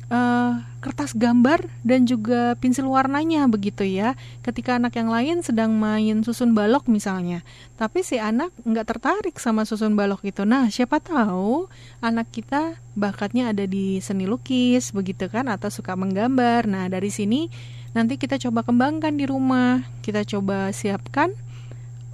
uh, 0.08 0.64
kertas 0.86 1.18
gambar 1.18 1.66
dan 1.82 2.06
juga 2.06 2.54
pensil 2.62 2.86
warnanya 2.86 3.50
begitu 3.50 3.82
ya. 3.82 4.14
Ketika 4.46 4.78
anak 4.78 4.94
yang 4.94 5.10
lain 5.10 5.42
sedang 5.42 5.74
main 5.74 6.22
susun 6.22 6.54
balok 6.54 6.86
misalnya, 6.86 7.42
tapi 7.74 8.06
si 8.06 8.22
anak 8.22 8.54
nggak 8.62 8.86
tertarik 8.94 9.34
sama 9.42 9.66
susun 9.66 9.98
balok 9.98 10.22
itu. 10.22 10.46
Nah, 10.46 10.70
siapa 10.70 11.02
tahu 11.02 11.66
anak 11.98 12.30
kita 12.30 12.78
bakatnya 12.94 13.50
ada 13.50 13.66
di 13.66 13.98
seni 13.98 14.30
lukis 14.30 14.94
begitu 14.94 15.26
kan 15.26 15.50
atau 15.50 15.74
suka 15.74 15.98
menggambar. 15.98 16.70
Nah, 16.70 16.86
dari 16.86 17.10
sini 17.10 17.50
nanti 17.90 18.14
kita 18.14 18.38
coba 18.38 18.62
kembangkan 18.62 19.18
di 19.18 19.26
rumah. 19.26 19.82
Kita 20.06 20.22
coba 20.22 20.70
siapkan 20.70 21.34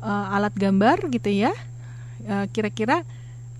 uh, 0.00 0.32
alat 0.32 0.56
gambar 0.56 1.12
gitu 1.12 1.28
ya. 1.28 1.52
kira 2.22 2.46
kira-kira 2.70 2.96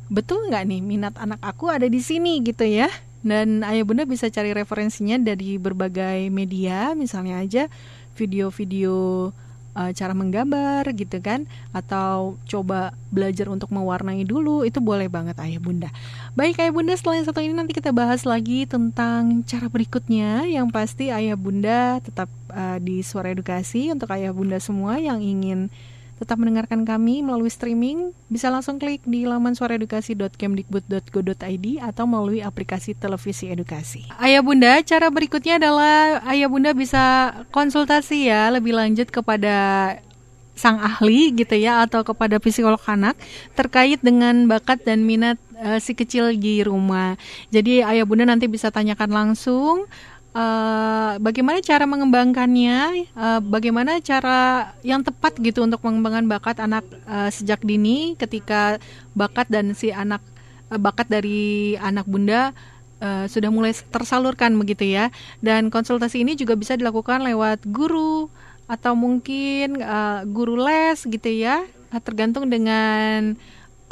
betul 0.06 0.46
nggak 0.46 0.64
nih 0.70 0.78
minat 0.78 1.18
anak 1.18 1.42
aku 1.42 1.66
ada 1.66 1.90
di 1.90 1.98
sini 1.98 2.38
gitu 2.46 2.62
ya 2.62 2.86
dan 3.23 3.62
ayah 3.62 3.87
bunda 3.87 4.03
bisa 4.03 4.27
cari 4.29 4.51
referensinya 4.51 5.18
dari 5.18 5.59
berbagai 5.59 6.29
media, 6.29 6.95
misalnya 6.99 7.39
aja 7.39 7.70
video-video 8.18 9.31
uh, 9.77 9.91
cara 9.93 10.12
menggambar 10.12 10.85
gitu 10.93 11.18
kan 11.20 11.49
atau 11.73 12.37
coba 12.45 12.93
belajar 13.09 13.49
untuk 13.49 13.73
mewarnai 13.73 14.25
dulu 14.25 14.64
itu 14.64 14.79
boleh 14.81 15.09
banget 15.09 15.37
ayah 15.41 15.61
bunda. 15.61 15.89
Baik 16.37 16.61
ayah 16.61 16.73
bunda 16.73 16.93
setelah 16.97 17.20
yang 17.20 17.27
satu 17.29 17.41
ini 17.41 17.55
nanti 17.57 17.73
kita 17.77 17.93
bahas 17.93 18.25
lagi 18.29 18.64
tentang 18.68 19.45
cara 19.45 19.68
berikutnya. 19.68 20.49
Yang 20.49 20.68
pasti 20.73 21.05
ayah 21.09 21.37
bunda 21.37 22.01
tetap 22.05 22.29
uh, 22.53 22.79
di 22.81 23.01
suara 23.05 23.33
edukasi 23.33 23.93
untuk 23.93 24.12
ayah 24.12 24.33
bunda 24.33 24.61
semua 24.61 25.01
yang 25.01 25.20
ingin 25.20 25.73
tetap 26.23 26.39
mendengarkan 26.39 26.87
kami 26.87 27.27
melalui 27.27 27.51
streaming, 27.51 28.14
bisa 28.31 28.47
langsung 28.49 28.79
klik 28.79 29.03
di 29.03 29.27
laman 29.27 29.59
suaraedukasi.kemdikbud.go.id 29.59 31.66
atau 31.83 32.07
melalui 32.07 32.47
aplikasi 32.47 32.95
televisi 32.95 33.51
edukasi. 33.51 34.07
Ayah 34.23 34.47
Bunda, 34.47 34.79
cara 34.87 35.11
berikutnya 35.11 35.59
adalah 35.59 36.23
Ayah 36.31 36.47
Bunda 36.47 36.70
bisa 36.70 37.35
konsultasi 37.51 38.31
ya 38.31 38.47
lebih 38.55 38.79
lanjut 38.79 39.11
kepada 39.11 39.99
sang 40.53 40.79
ahli 40.79 41.33
gitu 41.33 41.57
ya 41.57 41.83
atau 41.83 42.05
kepada 42.05 42.37
psikolog 42.37 42.81
anak 42.85 43.16
terkait 43.57 43.99
dengan 44.05 44.47
bakat 44.47 44.85
dan 44.85 45.03
minat 45.03 45.41
uh, 45.59 45.81
si 45.81 45.97
kecil 45.97 46.37
di 46.37 46.61
rumah. 46.61 47.16
Jadi 47.49 47.81
ayah 47.81 48.05
bunda 48.05 48.29
nanti 48.29 48.47
bisa 48.47 48.68
tanyakan 48.68 49.11
langsung 49.11 49.89
uh, 50.37 51.16
bagaimana 51.20 51.61
cara 51.61 51.85
mengembangkannya, 51.85 53.09
uh, 53.16 53.41
bagaimana 53.41 54.01
cara 54.01 54.72
yang 54.85 55.05
tepat 55.05 55.39
gitu 55.41 55.64
untuk 55.64 55.80
mengembangkan 55.85 56.26
bakat 56.28 56.57
anak 56.61 56.85
uh, 57.09 57.28
sejak 57.28 57.61
dini 57.62 58.16
ketika 58.16 58.80
bakat 59.16 59.49
dan 59.49 59.72
si 59.76 59.93
anak 59.93 60.20
uh, 60.72 60.80
bakat 60.80 61.09
dari 61.09 61.76
anak 61.80 62.09
bunda 62.09 62.53
uh, 63.01 63.24
sudah 63.28 63.53
mulai 63.53 63.72
tersalurkan 63.72 64.53
begitu 64.57 64.89
ya. 64.89 65.12
Dan 65.45 65.68
konsultasi 65.68 66.24
ini 66.24 66.37
juga 66.37 66.57
bisa 66.57 66.76
dilakukan 66.76 67.24
lewat 67.24 67.64
guru 67.68 68.33
atau 68.66 68.97
mungkin 68.97 69.85
uh, 69.85 70.24
guru 70.24 70.57
les 70.57 71.05
gitu 71.05 71.28
ya, 71.28 71.66
tergantung 72.01 72.49
dengan 72.49 73.37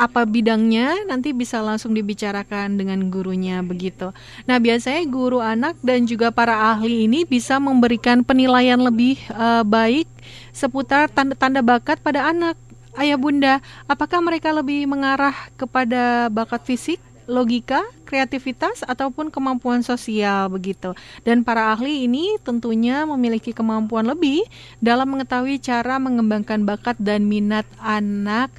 apa 0.01 0.25
bidangnya 0.25 1.05
nanti 1.05 1.37
bisa 1.37 1.61
langsung 1.61 1.93
dibicarakan 1.93 2.81
dengan 2.81 3.13
gurunya 3.13 3.61
begitu. 3.61 4.17
Nah, 4.49 4.57
biasanya 4.57 5.05
guru 5.05 5.45
anak 5.45 5.77
dan 5.85 6.09
juga 6.09 6.33
para 6.33 6.73
ahli 6.73 7.05
ini 7.05 7.29
bisa 7.29 7.61
memberikan 7.61 8.25
penilaian 8.25 8.81
lebih 8.81 9.21
uh, 9.37 9.61
baik 9.61 10.09
seputar 10.57 11.13
tanda-tanda 11.13 11.61
bakat 11.61 12.01
pada 12.01 12.33
anak. 12.33 12.57
Ayah 12.97 13.21
Bunda, 13.21 13.63
apakah 13.87 14.19
mereka 14.19 14.51
lebih 14.51 14.89
mengarah 14.89 15.37
kepada 15.55 16.27
bakat 16.33 16.65
fisik 16.65 16.99
logika, 17.31 17.87
kreativitas 18.03 18.83
ataupun 18.83 19.31
kemampuan 19.31 19.87
sosial 19.87 20.51
begitu. 20.51 20.91
Dan 21.23 21.47
para 21.47 21.71
ahli 21.71 22.11
ini 22.11 22.35
tentunya 22.43 23.07
memiliki 23.07 23.55
kemampuan 23.55 24.11
lebih 24.11 24.43
dalam 24.83 25.15
mengetahui 25.15 25.63
cara 25.63 26.03
mengembangkan 26.03 26.67
bakat 26.67 26.99
dan 26.99 27.31
minat 27.31 27.65
anak 27.79 28.51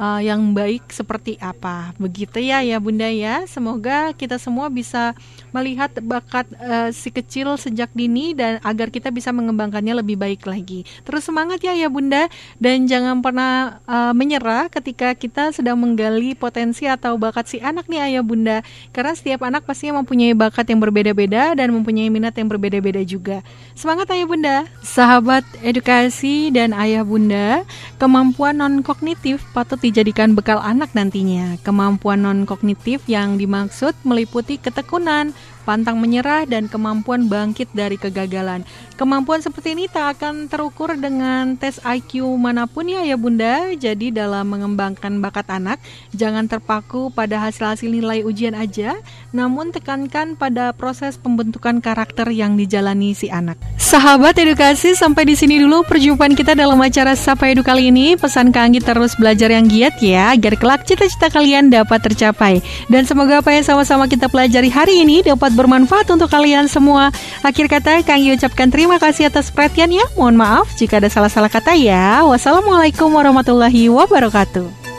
uh, 0.00 0.20
yang 0.24 0.56
baik 0.56 0.88
seperti 0.88 1.36
apa. 1.36 1.92
Begitu 2.00 2.40
ya 2.40 2.64
ya 2.64 2.80
Bunda 2.80 3.06
ya. 3.12 3.44
Semoga 3.44 4.16
kita 4.16 4.40
semua 4.40 4.72
bisa 4.72 5.12
melihat 5.52 5.92
bakat 6.00 6.48
uh, 6.56 6.88
si 6.88 7.12
kecil 7.12 7.60
sejak 7.60 7.92
dini 7.92 8.32
dan 8.32 8.56
agar 8.64 8.88
kita 8.88 9.12
bisa 9.12 9.28
mengembangkannya 9.28 10.00
lebih 10.00 10.16
baik 10.16 10.48
lagi. 10.48 10.88
Terus 11.04 11.28
semangat 11.28 11.60
ya 11.60 11.76
ya 11.76 11.92
Bunda 11.92 12.32
dan 12.56 12.88
jangan 12.88 13.20
pernah 13.20 13.84
uh, 13.84 14.16
menyerah 14.16 14.72
ketika 14.72 15.12
kita 15.12 15.52
sedang 15.52 15.76
menggali 15.76 16.32
potensi 16.32 16.88
atau 16.88 17.20
bakat 17.20 17.52
si 17.52 17.58
anak 17.60 17.84
nih 17.92 18.00
Ayah 18.00 18.24
Bunda. 18.24 18.64
Karena 18.96 19.12
setiap 19.12 19.44
anak 19.44 19.68
pastinya 19.68 20.00
mempunyai 20.00 20.32
bakat 20.32 20.64
yang 20.72 20.80
berbeda-beda 20.80 21.52
dan 21.52 21.68
mempunyai 21.74 22.08
minat 22.08 22.32
yang 22.40 22.48
berbeda-beda 22.48 23.04
juga. 23.04 23.44
Semangat 23.76 24.08
Ayah 24.14 24.26
Bunda. 24.26 24.56
Sahabat 24.80 25.44
edukasi 25.60 26.54
dan 26.54 26.70
Ayah 26.72 27.02
Bunda, 27.02 27.66
kemampuan 27.98 28.62
non 28.62 28.80
kognitif 28.86 29.42
patut 29.50 29.82
dijadikan 29.90 30.38
bekal 30.38 30.62
anak 30.62 30.94
nantinya. 30.94 31.58
Kemampuan 31.66 32.22
non-kognitif 32.22 33.02
yang 33.10 33.34
dimaksud 33.34 33.98
meliputi 34.06 34.56
ketekunan, 34.56 35.34
pantang 35.70 36.02
menyerah, 36.02 36.50
dan 36.50 36.66
kemampuan 36.66 37.30
bangkit 37.30 37.70
dari 37.70 37.94
kegagalan. 37.94 38.66
Kemampuan 38.98 39.38
seperti 39.38 39.78
ini 39.78 39.86
tak 39.86 40.18
akan 40.18 40.50
terukur 40.50 40.98
dengan 40.98 41.54
tes 41.54 41.78
IQ 41.86 42.26
mana 42.34 42.66
pun 42.66 42.90
ya 42.90 43.06
ya 43.06 43.14
bunda. 43.14 43.70
Jadi 43.78 44.10
dalam 44.10 44.50
mengembangkan 44.50 45.22
bakat 45.22 45.46
anak, 45.46 45.78
jangan 46.10 46.50
terpaku 46.50 47.14
pada 47.14 47.38
hasil-hasil 47.38 47.86
nilai 47.86 48.26
ujian 48.26 48.58
aja, 48.58 48.98
namun 49.30 49.70
tekankan 49.70 50.34
pada 50.34 50.74
proses 50.74 51.14
pembentukan 51.14 51.78
karakter 51.78 52.26
yang 52.34 52.58
dijalani 52.58 53.14
si 53.14 53.30
anak. 53.30 53.54
Sahabat 53.78 54.34
edukasi, 54.42 54.98
sampai 54.98 55.22
di 55.22 55.38
sini 55.38 55.62
dulu 55.62 55.86
perjumpaan 55.86 56.34
kita 56.34 56.58
dalam 56.58 56.82
acara 56.82 57.14
Sapa 57.14 57.46
Edu 57.46 57.62
kali 57.62 57.94
ini. 57.94 58.18
Pesan 58.18 58.50
Kanggi 58.50 58.82
terus 58.82 59.14
belajar 59.14 59.54
yang 59.54 59.70
giat 59.70 60.02
ya, 60.02 60.34
agar 60.34 60.58
kelak 60.58 60.82
cita-cita 60.82 61.30
kalian 61.30 61.70
dapat 61.70 62.02
tercapai. 62.02 62.58
Dan 62.90 63.06
semoga 63.06 63.38
apa 63.38 63.54
yang 63.54 63.62
sama-sama 63.62 64.10
kita 64.10 64.26
pelajari 64.26 64.72
hari 64.72 65.06
ini 65.06 65.22
dapat 65.22 65.52
bermanfaat 65.60 66.08
untuk 66.08 66.32
kalian 66.32 66.66
semua. 66.66 67.12
Akhir 67.44 67.68
kata, 67.68 68.00
Kanggi 68.00 68.32
ucapkan 68.32 68.72
terima 68.72 68.96
kasih 68.96 69.28
atas 69.28 69.52
perhatiannya. 69.52 70.16
Mohon 70.16 70.36
maaf 70.40 70.66
jika 70.80 70.96
ada 70.96 71.12
salah-salah 71.12 71.52
kata 71.52 71.76
ya. 71.76 72.24
Wassalamualaikum 72.24 73.12
warahmatullahi 73.12 73.92
wabarakatuh. 73.92 74.89